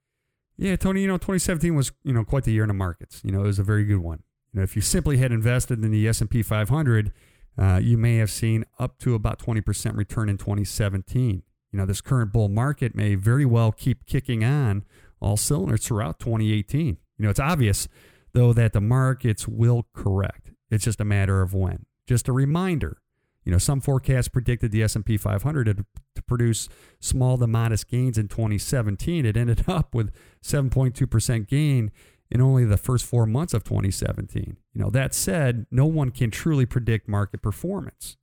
Yeah, 0.59 0.75
Tony, 0.75 1.03
you 1.03 1.07
know, 1.07 1.19
2017 1.19 1.75
was, 1.77 1.93
you 2.03 2.13
know, 2.13 2.25
quite 2.25 2.43
the 2.43 2.53
year 2.53 2.65
in 2.65 2.69
the 2.69 2.75
markets. 2.75 3.21
You 3.25 3.31
know, 3.31 3.41
it 3.41 3.47
was 3.47 3.61
a 3.61 3.65
very 3.65 3.85
good 3.85 3.99
one. 3.99 4.25
You 4.53 4.59
know, 4.59 4.65
if 4.65 4.75
you 4.75 4.83
simply 4.83 5.19
had 5.19 5.31
invested 5.31 5.83
in 5.85 5.91
the 5.93 6.09
S&P 6.09 6.43
500, 6.43 7.13
uh, 7.57 7.81
you 7.83 7.97
may 7.97 8.17
have 8.17 8.31
seen 8.31 8.65
up 8.79 8.99
to 8.99 9.15
about 9.15 9.39
20% 9.39 9.97
return 9.97 10.29
in 10.29 10.37
2017. 10.37 11.43
You 11.71 11.79
know, 11.79 11.87
this 11.87 12.01
current 12.01 12.33
bull 12.33 12.49
market 12.49 12.97
may 12.97 13.15
very 13.15 13.45
well 13.45 13.71
keep 13.71 14.05
kicking 14.05 14.43
on 14.43 14.85
all 15.21 15.37
cylinders 15.37 15.87
throughout 15.87 16.19
2018. 16.19 16.87
You 16.87 16.97
know, 17.19 17.31
it's 17.31 17.41
obvious, 17.41 17.87
though, 18.33 18.53
that 18.53 18.73
the 18.73 18.81
markets 18.81 19.47
will 19.47 19.87
correct. 19.93 20.51
It's 20.71 20.85
just 20.85 21.01
a 21.01 21.05
matter 21.05 21.41
of 21.41 21.55
when. 21.55 21.87
Just 22.07 22.27
a 22.27 22.33
reminder, 22.33 22.99
you 23.49 23.53
know, 23.53 23.57
some 23.59 23.81
forecasts 23.81 24.29
predicted 24.29 24.73
the 24.73 24.83
S&P 24.83 25.17
500 25.17 25.79
to, 26.15 26.23
produce 26.27 26.69
small 27.01 27.39
to 27.39 27.47
modest 27.47 27.89
gains 27.89 28.19
in 28.19 28.29
2017. 28.29 29.25
It 29.25 29.39
ended 29.39 29.65
up 29.69 29.95
with 29.95 30.13
7.2% 30.43 31.49
gain 31.49 31.91
in 32.31 32.43
only 32.43 32.67
the 32.67 32.77
first 32.77 33.07
four 33.07 33.25
months 33.25 33.55
of 33.55 33.65
2017. 33.65 34.59
You 34.75 34.83
know, 34.83 34.91
that 34.91 35.15
said, 35.15 35.65
no 35.71 35.87
one 35.87 36.11
can 36.11 36.31
truly 36.31 36.67
predict 36.67 37.09
market 37.09 37.41
performance. 37.41 38.19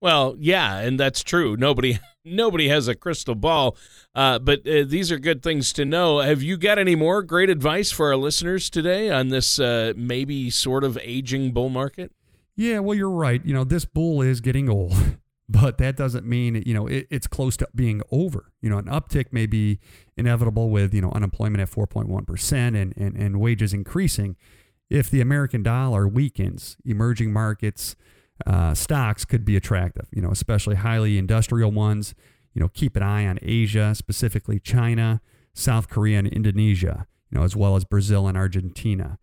Well, 0.00 0.36
yeah, 0.38 0.78
and 0.78 0.98
that's 0.98 1.22
true. 1.22 1.58
Nobody, 1.58 1.98
nobody 2.24 2.68
has 2.68 2.88
a 2.88 2.94
crystal 2.94 3.34
ball, 3.34 3.76
uh, 4.14 4.38
but 4.38 4.66
uh, 4.66 4.84
these 4.86 5.12
are 5.12 5.18
good 5.18 5.42
things 5.42 5.70
to 5.74 5.84
know. 5.84 6.20
Have 6.20 6.42
you 6.42 6.56
got 6.56 6.78
any 6.78 6.94
more 6.94 7.22
great 7.22 7.50
advice 7.50 7.92
for 7.92 8.06
our 8.06 8.16
listeners 8.16 8.70
today 8.70 9.10
on 9.10 9.28
this 9.28 9.58
uh, 9.58 9.92
maybe 9.94 10.48
sort 10.48 10.82
of 10.82 10.96
aging 11.02 11.52
bull 11.52 11.68
market? 11.68 12.12
Yeah, 12.60 12.80
well, 12.80 12.94
you're 12.94 13.08
right. 13.08 13.40
You 13.42 13.54
know, 13.54 13.64
this 13.64 13.86
bull 13.86 14.20
is 14.20 14.42
getting 14.42 14.68
old, 14.68 14.92
but 15.48 15.78
that 15.78 15.96
doesn't 15.96 16.26
mean, 16.26 16.62
you 16.66 16.74
know, 16.74 16.86
it, 16.86 17.06
it's 17.08 17.26
close 17.26 17.56
to 17.56 17.68
being 17.74 18.02
over. 18.10 18.52
You 18.60 18.68
know, 18.68 18.76
an 18.76 18.84
uptick 18.84 19.32
may 19.32 19.46
be 19.46 19.78
inevitable 20.18 20.68
with, 20.68 20.92
you 20.92 21.00
know, 21.00 21.10
unemployment 21.12 21.62
at 21.62 21.70
4.1% 21.70 22.52
and, 22.52 22.94
and, 22.98 23.16
and 23.16 23.40
wages 23.40 23.72
increasing. 23.72 24.36
If 24.90 25.08
the 25.10 25.22
American 25.22 25.62
dollar 25.62 26.06
weakens, 26.06 26.76
emerging 26.84 27.32
markets, 27.32 27.96
uh, 28.46 28.74
stocks 28.74 29.24
could 29.24 29.46
be 29.46 29.56
attractive, 29.56 30.08
you 30.12 30.20
know, 30.20 30.30
especially 30.30 30.76
highly 30.76 31.16
industrial 31.16 31.70
ones. 31.70 32.14
You 32.52 32.60
know, 32.60 32.68
keep 32.68 32.94
an 32.94 33.02
eye 33.02 33.26
on 33.26 33.38
Asia, 33.40 33.94
specifically 33.94 34.60
China, 34.60 35.22
South 35.54 35.88
Korea, 35.88 36.18
and 36.18 36.28
Indonesia, 36.28 37.06
you 37.30 37.38
know, 37.38 37.44
as 37.44 37.56
well 37.56 37.74
as 37.74 37.86
Brazil 37.86 38.28
and 38.28 38.36
Argentina. 38.36 39.18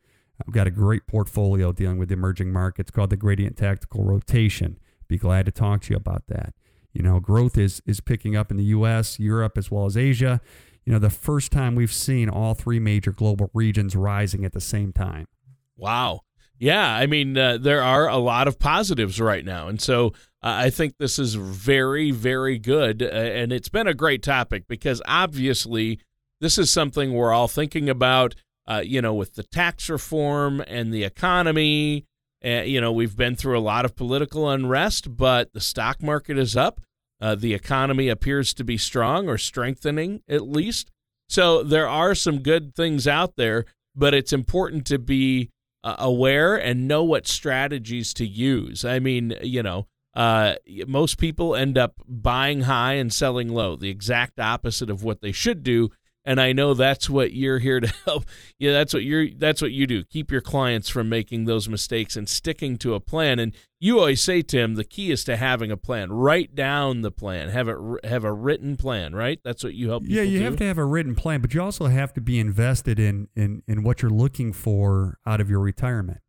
I've 0.45 0.53
got 0.53 0.67
a 0.67 0.71
great 0.71 1.07
portfolio 1.07 1.71
dealing 1.71 1.97
with 1.97 2.11
emerging 2.11 2.51
markets 2.51 2.91
called 2.91 3.09
the 3.09 3.17
Gradient 3.17 3.57
Tactical 3.57 4.03
Rotation. 4.03 4.79
Be 5.07 5.17
glad 5.17 5.45
to 5.45 5.51
talk 5.51 5.81
to 5.83 5.93
you 5.93 5.97
about 5.97 6.23
that. 6.27 6.53
You 6.93 7.03
know, 7.03 7.19
growth 7.19 7.57
is 7.57 7.81
is 7.85 7.99
picking 7.99 8.35
up 8.35 8.51
in 8.51 8.57
the 8.57 8.63
U.S., 8.65 9.19
Europe, 9.19 9.57
as 9.57 9.69
well 9.69 9.85
as 9.85 9.95
Asia. 9.95 10.41
You 10.85 10.93
know, 10.93 10.99
the 10.99 11.09
first 11.09 11.51
time 11.51 11.75
we've 11.75 11.93
seen 11.93 12.29
all 12.29 12.53
three 12.53 12.79
major 12.79 13.11
global 13.11 13.51
regions 13.53 13.95
rising 13.95 14.45
at 14.45 14.53
the 14.53 14.61
same 14.61 14.93
time. 14.93 15.27
Wow. 15.75 16.21
Yeah, 16.59 16.95
I 16.95 17.05
mean, 17.05 17.37
uh, 17.37 17.57
there 17.57 17.83
are 17.83 18.07
a 18.07 18.17
lot 18.17 18.47
of 18.47 18.57
positives 18.57 19.21
right 19.21 19.45
now. 19.45 19.67
And 19.67 19.79
so 19.79 20.07
uh, 20.41 20.57
I 20.65 20.69
think 20.69 20.95
this 20.97 21.19
is 21.19 21.35
very, 21.35 22.09
very 22.11 22.57
good. 22.57 23.03
Uh, 23.03 23.07
and 23.07 23.51
it's 23.51 23.69
been 23.69 23.85
a 23.85 23.93
great 23.93 24.23
topic 24.23 24.67
because 24.67 25.01
obviously 25.05 25.99
this 26.41 26.57
is 26.57 26.71
something 26.71 27.13
we're 27.13 27.31
all 27.31 27.47
thinking 27.47 27.89
about 27.89 28.33
uh, 28.67 28.81
you 28.83 29.01
know, 29.01 29.13
with 29.13 29.35
the 29.35 29.43
tax 29.43 29.89
reform 29.89 30.61
and 30.67 30.93
the 30.93 31.03
economy. 31.03 32.05
Uh, 32.43 32.61
you 32.61 32.79
know, 32.79 32.91
we've 32.91 33.15
been 33.15 33.35
through 33.35 33.57
a 33.57 33.61
lot 33.61 33.85
of 33.85 33.95
political 33.95 34.49
unrest, 34.49 35.17
but 35.17 35.53
the 35.53 35.61
stock 35.61 36.03
market 36.03 36.37
is 36.37 36.55
up. 36.55 36.81
Uh, 37.19 37.33
the 37.33 37.53
economy 37.53 38.09
appears 38.09 38.53
to 38.53 38.63
be 38.63 38.77
strong 38.77 39.27
or 39.27 39.37
strengthening 39.37 40.21
at 40.29 40.47
least. 40.47 40.91
So 41.29 41.63
there 41.63 41.87
are 41.87 42.13
some 42.13 42.39
good 42.39 42.75
things 42.75 43.07
out 43.07 43.35
there, 43.37 43.65
but 43.95 44.13
it's 44.13 44.31
important 44.31 44.85
to 44.87 44.99
be 44.99 45.49
uh, 45.83 45.95
aware 45.97 46.55
and 46.55 46.87
know 46.87 47.03
what 47.03 47.27
strategies 47.27 48.13
to 48.15 48.25
use. 48.25 48.85
I 48.85 48.99
mean, 48.99 49.35
you 49.41 49.63
know, 49.63 49.87
uh, 50.13 50.55
most 50.87 51.17
people 51.17 51.55
end 51.55 51.77
up 51.77 51.95
buying 52.07 52.61
high 52.61 52.93
and 52.93 53.11
selling 53.11 53.49
low, 53.49 53.75
the 53.75 53.89
exact 53.89 54.39
opposite 54.39 54.89
of 54.89 55.03
what 55.03 55.21
they 55.21 55.31
should 55.31 55.63
do 55.63 55.89
and 56.27 56.41
I 56.41 56.51
know 56.51 56.73
that's 56.73 57.09
what 57.09 57.31
you're 57.31 57.59
here 57.59 57.79
to 57.79 57.87
help. 58.05 58.25
Yeah, 58.59 58.73
that's 58.73 58.93
what 58.93 59.03
you're 59.03 59.29
that's 59.29 59.61
what 59.61 59.71
you 59.71 59.87
do. 59.87 60.03
Keep 60.03 60.29
your 60.29 60.41
clients 60.41 60.89
from 60.89 61.07
making 61.07 61.45
those 61.45 61.69
mistakes 61.69 62.17
and 62.17 62.27
sticking 62.27 62.77
to 62.79 62.93
a 62.93 62.99
plan. 62.99 63.39
And 63.39 63.55
you 63.79 63.99
always 63.99 64.21
say, 64.21 64.41
Tim, 64.41 64.75
the 64.75 64.83
key 64.83 65.09
is 65.09 65.23
to 65.23 65.37
having 65.37 65.71
a 65.71 65.77
plan. 65.77 66.11
Write 66.11 66.53
down 66.53 67.01
the 67.01 67.11
plan. 67.11 67.47
Have 67.49 67.69
it 67.69 67.77
have 68.03 68.25
a 68.25 68.33
written 68.33 68.75
plan. 68.75 69.15
Right? 69.15 69.39
That's 69.43 69.63
what 69.63 69.73
you 69.73 69.87
help. 69.87 70.03
Yeah, 70.05 70.23
you 70.23 70.39
do? 70.39 70.45
have 70.45 70.57
to 70.57 70.65
have 70.65 70.77
a 70.77 70.85
written 70.85 71.15
plan, 71.15 71.39
but 71.39 71.53
you 71.53 71.61
also 71.61 71.85
have 71.85 72.13
to 72.15 72.21
be 72.21 72.39
invested 72.39 72.99
in 72.99 73.29
in 73.33 73.63
in 73.65 73.83
what 73.83 74.01
you're 74.01 74.11
looking 74.11 74.51
for 74.51 75.17
out 75.25 75.39
of 75.39 75.49
your 75.49 75.61
retirement. 75.61 76.19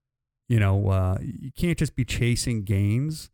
You 0.49 0.61
know, 0.61 0.89
uh, 0.89 1.19
you 1.21 1.51
can't 1.51 1.77
just 1.77 1.97
be 1.97 2.05
chasing 2.05 2.63
gains 2.63 3.31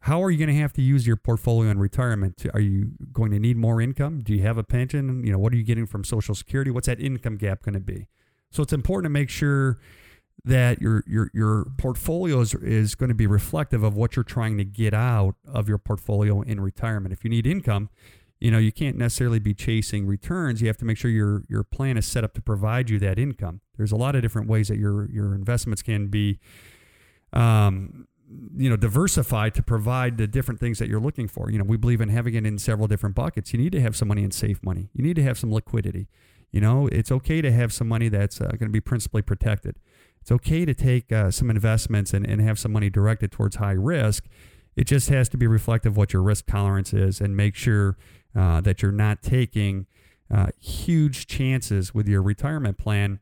how 0.00 0.22
are 0.22 0.30
you 0.30 0.38
going 0.38 0.54
to 0.54 0.60
have 0.60 0.72
to 0.74 0.82
use 0.82 1.06
your 1.06 1.16
portfolio 1.16 1.70
in 1.70 1.78
retirement? 1.78 2.44
Are 2.54 2.60
you 2.60 2.92
going 3.12 3.30
to 3.32 3.38
need 3.38 3.56
more 3.56 3.80
income? 3.80 4.20
Do 4.20 4.32
you 4.32 4.42
have 4.42 4.56
a 4.56 4.62
pension? 4.62 5.24
You 5.24 5.32
know, 5.32 5.38
what 5.38 5.52
are 5.52 5.56
you 5.56 5.64
getting 5.64 5.86
from 5.86 6.04
Social 6.04 6.34
Security? 6.34 6.70
What's 6.70 6.86
that 6.86 7.00
income 7.00 7.36
gap 7.36 7.62
going 7.62 7.74
to 7.74 7.80
be? 7.80 8.08
So 8.50 8.62
it's 8.62 8.72
important 8.72 9.06
to 9.06 9.10
make 9.10 9.28
sure 9.28 9.78
that 10.44 10.80
your 10.80 11.02
your 11.06 11.30
your 11.34 11.66
portfolio 11.78 12.40
is, 12.40 12.54
is 12.54 12.94
going 12.94 13.08
to 13.08 13.14
be 13.14 13.26
reflective 13.26 13.82
of 13.82 13.96
what 13.96 14.14
you're 14.14 14.22
trying 14.22 14.56
to 14.58 14.64
get 14.64 14.94
out 14.94 15.34
of 15.46 15.68
your 15.68 15.78
portfolio 15.78 16.42
in 16.42 16.60
retirement. 16.60 17.12
If 17.12 17.24
you 17.24 17.30
need 17.30 17.46
income, 17.46 17.90
you 18.40 18.50
know, 18.50 18.58
you 18.58 18.70
can't 18.70 18.96
necessarily 18.96 19.40
be 19.40 19.52
chasing 19.52 20.06
returns. 20.06 20.60
You 20.60 20.68
have 20.68 20.76
to 20.78 20.84
make 20.84 20.96
sure 20.96 21.10
your 21.10 21.42
your 21.48 21.64
plan 21.64 21.98
is 21.98 22.06
set 22.06 22.22
up 22.22 22.34
to 22.34 22.40
provide 22.40 22.88
you 22.88 22.98
that 23.00 23.18
income. 23.18 23.60
There's 23.76 23.92
a 23.92 23.96
lot 23.96 24.14
of 24.14 24.22
different 24.22 24.48
ways 24.48 24.68
that 24.68 24.78
your 24.78 25.10
your 25.10 25.34
investments 25.34 25.82
can 25.82 26.06
be 26.06 26.38
um, 27.32 28.06
you 28.56 28.68
know 28.68 28.76
diversify 28.76 29.48
to 29.50 29.62
provide 29.62 30.18
the 30.18 30.26
different 30.26 30.60
things 30.60 30.78
that 30.78 30.88
you're 30.88 31.00
looking 31.00 31.28
for. 31.28 31.50
You 31.50 31.58
know 31.58 31.64
we 31.64 31.76
believe 31.76 32.00
in 32.00 32.08
having 32.08 32.34
it 32.34 32.46
in 32.46 32.58
several 32.58 32.88
different 32.88 33.14
buckets. 33.14 33.52
You 33.52 33.58
need 33.58 33.72
to 33.72 33.80
have 33.80 33.96
some 33.96 34.08
money 34.08 34.22
in 34.22 34.30
safe 34.30 34.62
money. 34.62 34.90
You 34.92 35.02
need 35.02 35.16
to 35.16 35.22
have 35.22 35.38
some 35.38 35.52
liquidity. 35.52 36.08
You 36.50 36.60
know 36.60 36.86
it's 36.88 37.10
okay 37.10 37.40
to 37.40 37.50
have 37.50 37.72
some 37.72 37.88
money 37.88 38.08
that's 38.08 38.40
uh, 38.40 38.46
going 38.48 38.68
to 38.68 38.68
be 38.68 38.80
principally 38.80 39.22
protected. 39.22 39.76
It's 40.20 40.32
okay 40.32 40.64
to 40.64 40.74
take 40.74 41.10
uh, 41.12 41.30
some 41.30 41.48
investments 41.50 42.12
and, 42.12 42.26
and 42.26 42.40
have 42.40 42.58
some 42.58 42.72
money 42.72 42.90
directed 42.90 43.32
towards 43.32 43.56
high 43.56 43.72
risk. 43.72 44.26
It 44.76 44.84
just 44.84 45.08
has 45.08 45.28
to 45.30 45.36
be 45.36 45.46
reflective 45.46 45.92
of 45.92 45.96
what 45.96 46.12
your 46.12 46.22
risk 46.22 46.46
tolerance 46.46 46.92
is 46.92 47.20
and 47.20 47.36
make 47.36 47.54
sure 47.54 47.96
uh, 48.36 48.60
that 48.60 48.82
you're 48.82 48.92
not 48.92 49.22
taking 49.22 49.86
uh, 50.32 50.48
huge 50.60 51.26
chances 51.26 51.94
with 51.94 52.06
your 52.06 52.22
retirement 52.22 52.78
plan 52.78 53.20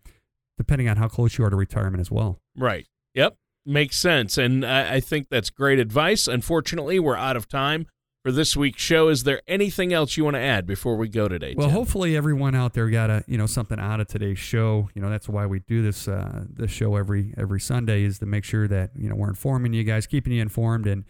depending 0.59 0.89
on 0.89 0.97
how 0.97 1.07
close 1.07 1.37
you 1.37 1.45
are 1.45 1.51
to 1.51 1.57
retirement 1.57 2.01
as 2.01 2.11
well. 2.11 2.41
Right. 2.57 2.87
Yep 3.15 3.37
makes 3.67 3.99
sense. 3.99 4.39
And 4.39 4.65
I, 4.65 4.95
I, 4.95 5.01
think 5.01 5.29
that's 5.29 5.51
great 5.51 5.79
advice. 5.79 6.27
Unfortunately, 6.27 6.99
we're 6.99 7.17
out 7.17 7.37
of 7.37 7.49
time 7.49 7.87
for 8.27 8.33
this 8.33 8.57
week's 8.57 8.83
show. 8.83 9.09
Is 9.09 9.23
there 9.23 9.41
anything 9.47 9.93
else 9.93 10.17
you 10.17 10.25
want 10.25 10.35
to 10.35 10.41
add 10.41 10.67
before 10.67 10.97
we 10.97 11.09
go 11.09 11.29
today? 11.29 11.55
Well, 11.57 11.69
Tim? 11.69 11.77
hopefully 11.77 12.17
everyone 12.17 12.55
out 12.55 12.75
there 12.75 12.91
got 12.91 13.09
a 13.09 13.25
you 13.29 13.39
know 13.39 13.47
something 13.47 13.79
out 13.79 14.01
of 14.01 14.09
today's 14.09 14.39
show. 14.39 14.89
You 14.95 15.03
know 15.03 15.09
that's 15.09 15.29
why 15.29 15.47
we 15.47 15.61
do 15.61 15.81
this 15.81 16.09
uh, 16.09 16.45
this 16.49 16.73
show 16.73 16.97
every 16.97 17.33
every 17.37 17.61
Sunday 17.61 18.03
is 18.03 18.19
to 18.19 18.27
make 18.27 18.43
sure 18.43 18.67
that 18.67 18.91
you 18.97 19.09
know 19.09 19.15
we're 19.15 19.29
informing 19.29 19.75
you 19.75 19.85
guys, 19.85 20.09
keeping 20.09 20.33
you 20.33 20.43
informed, 20.43 20.89
and 20.89 21.05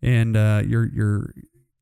and 0.00 0.34
uh, 0.34 0.62
you're 0.64 0.86
you're 0.86 1.34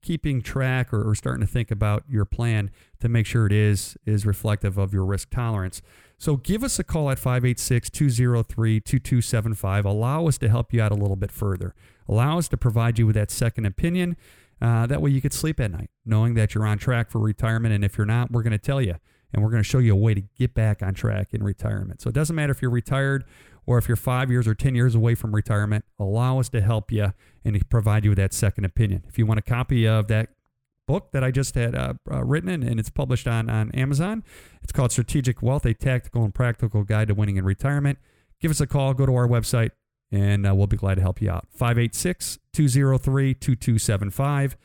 keeping 0.03 0.43
track 0.43 0.93
or, 0.93 1.09
or 1.09 1.15
starting 1.15 1.47
to 1.47 1.53
think 1.53 1.71
about 1.71 2.03
your 2.09 2.25
plan 2.25 2.71
to 2.99 3.09
make 3.09 3.27
sure 3.27 3.47
it 3.47 3.53
is 3.53 3.97
is 4.07 4.27
reflective 4.27 4.77
of 4.77 4.93
your 4.93 5.05
risk 5.05 5.31
tolerance. 5.31 5.83
So 6.21 6.37
give 6.37 6.63
us 6.63 6.79
a 6.79 6.85
call 6.85 7.09
at 7.11 7.19
586 7.19 7.89
203 7.89 8.81
2275. 8.81 9.87
Allow 9.87 10.27
us 10.27 10.37
to 10.37 10.51
help 10.51 10.71
you 10.71 10.83
out 10.83 10.93
a 10.93 10.95
little 10.95 11.17
bit 11.17 11.33
further. 11.33 11.75
Allow 12.07 12.37
us 12.37 12.47
to 12.49 12.59
provide 12.59 12.99
you 12.99 13.07
with 13.07 13.17
that 13.17 13.31
second 13.31 13.65
opinion. 13.65 14.19
Uh, 14.61 14.87
that 14.87 15.01
way 15.01 15.11
you 15.11 15.23
could 15.23 15.33
sleep 15.33 15.59
at 15.59 15.71
night, 15.71 15.89
knowing 16.05 16.35
that 16.35 16.55
you're 16.55 16.67
on 16.67 16.77
track 16.77 17.11
for 17.11 17.21
retirement. 17.21 17.75
And 17.75 17.83
if 17.83 17.97
you're 17.97 18.07
not, 18.07 18.31
we're 18.31 18.43
going 18.43 18.53
to 18.53 18.59
tell 18.59 18.83
you. 18.83 18.97
And 19.33 19.43
we're 19.43 19.49
going 19.49 19.63
to 19.63 19.69
show 19.69 19.79
you 19.79 19.95
a 19.95 19.97
way 19.97 20.13
to 20.13 20.21
get 20.21 20.53
back 20.53 20.83
on 20.83 20.93
track 20.93 21.33
in 21.33 21.43
retirement. 21.43 22.03
So 22.03 22.11
it 22.11 22.15
doesn't 22.15 22.37
matter 22.37 22.51
if 22.51 22.61
you're 22.61 22.71
retired 22.71 23.25
or 23.65 23.79
if 23.79 23.89
you're 23.89 23.97
five 23.97 24.31
years 24.31 24.47
or 24.47 24.55
10 24.55 24.75
years 24.75 24.95
away 24.95 25.15
from 25.15 25.35
retirement, 25.35 25.87
allow 25.99 26.39
us 26.39 26.51
to 26.51 26.61
help 26.61 26.93
you 26.93 27.15
and 27.47 27.71
provide 27.71 28.05
you 28.05 28.11
with 28.11 28.19
that 28.19 28.35
second 28.35 28.67
opinion. 28.67 29.05
If 29.09 29.19
you 29.19 29.25
want 29.25 29.39
a 29.39 29.43
copy 29.43 29.89
of 29.89 30.09
that 30.09 30.29
book 30.91 31.13
that 31.13 31.23
I 31.23 31.31
just 31.31 31.55
had 31.55 31.77
uh, 31.77 31.95
uh, 32.11 32.25
written, 32.25 32.63
and 32.63 32.81
it's 32.81 32.91
published 32.91 33.29
on, 33.29 33.49
on 33.49 33.71
Amazon. 33.71 34.25
It's 34.61 34.73
called 34.73 34.91
Strategic 34.91 35.41
Wealth, 35.41 35.65
a 35.65 35.73
tactical 35.73 36.25
and 36.25 36.35
practical 36.35 36.83
guide 36.83 37.09
to 37.09 37.15
winning 37.15 37.37
in 37.37 37.45
retirement. 37.45 37.99
Give 38.41 38.51
us 38.51 38.61
a 38.61 38.67
call, 38.67 38.93
go 38.95 39.07
to 39.07 39.15
our 39.15 39.29
website, 39.29 39.71
and 40.11 40.45
uh, 40.45 40.55
we'll 40.55 40.67
be 40.67 40.77
glad 40.77 40.97
to 40.97 41.01
help 41.01 41.23
you 41.23 41.31
out. 41.31 41.47
586 41.53 42.41
203 42.53 43.35
2275, 43.35 44.57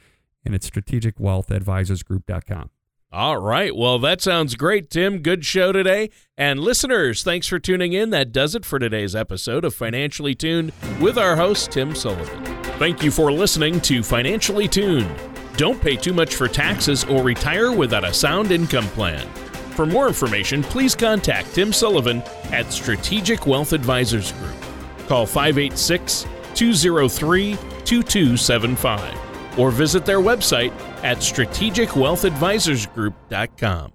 and 0.44 0.56
it's 0.56 0.68
strategicwealthadvisorsgroup.com. 0.68 2.72
All 3.12 3.38
right. 3.38 3.76
Well, 3.76 4.00
that 4.00 4.20
sounds 4.20 4.56
great, 4.56 4.90
Tim. 4.90 5.20
Good 5.20 5.46
show 5.46 5.72
today. 5.72 6.10
And 6.38 6.60
listeners, 6.60 7.24
thanks 7.24 7.48
for 7.48 7.60
tuning 7.60 7.94
in. 7.94 8.10
That 8.10 8.32
does 8.32 8.56
it 8.56 8.66
for 8.66 8.80
today's 8.80 9.16
episode 9.16 9.64
of 9.64 9.76
Financially 9.76 10.34
Tuned 10.34 10.74
with 11.00 11.18
our 11.18 11.36
host, 11.36 11.72
Tim 11.72 11.96
Sullivan. 11.96 12.44
Thank 12.78 13.04
you 13.04 13.12
for 13.12 13.32
listening 13.32 13.80
to 13.82 14.04
Financially 14.04 14.68
Tuned. 14.68 15.35
Don't 15.58 15.82
pay 15.82 15.96
too 15.96 16.14
much 16.14 16.36
for 16.36 16.48
taxes 16.48 17.04
or 17.06 17.24
retire 17.24 17.72
without 17.72 18.04
a 18.04 18.14
sound 18.14 18.52
income 18.52 18.86
plan. 18.88 19.28
For 19.76 19.86
more 19.86 20.08
information, 20.08 20.64
please 20.64 20.96
contact 20.96 21.54
Tim 21.54 21.72
Sullivan 21.72 22.24
at 22.52 22.72
Strategic 22.72 23.46
Wealth 23.48 23.72
Advisors 23.74 24.32
Group. 24.34 24.56
Call 25.08 25.26
586 25.26 26.26
203 26.56 27.56
2275 27.86 29.60
or 29.60 29.72
visit 29.72 30.06
their 30.06 30.20
website 30.20 30.74
at 31.04 31.20
strategicwealthadvisorsgroup.com. 31.20 33.95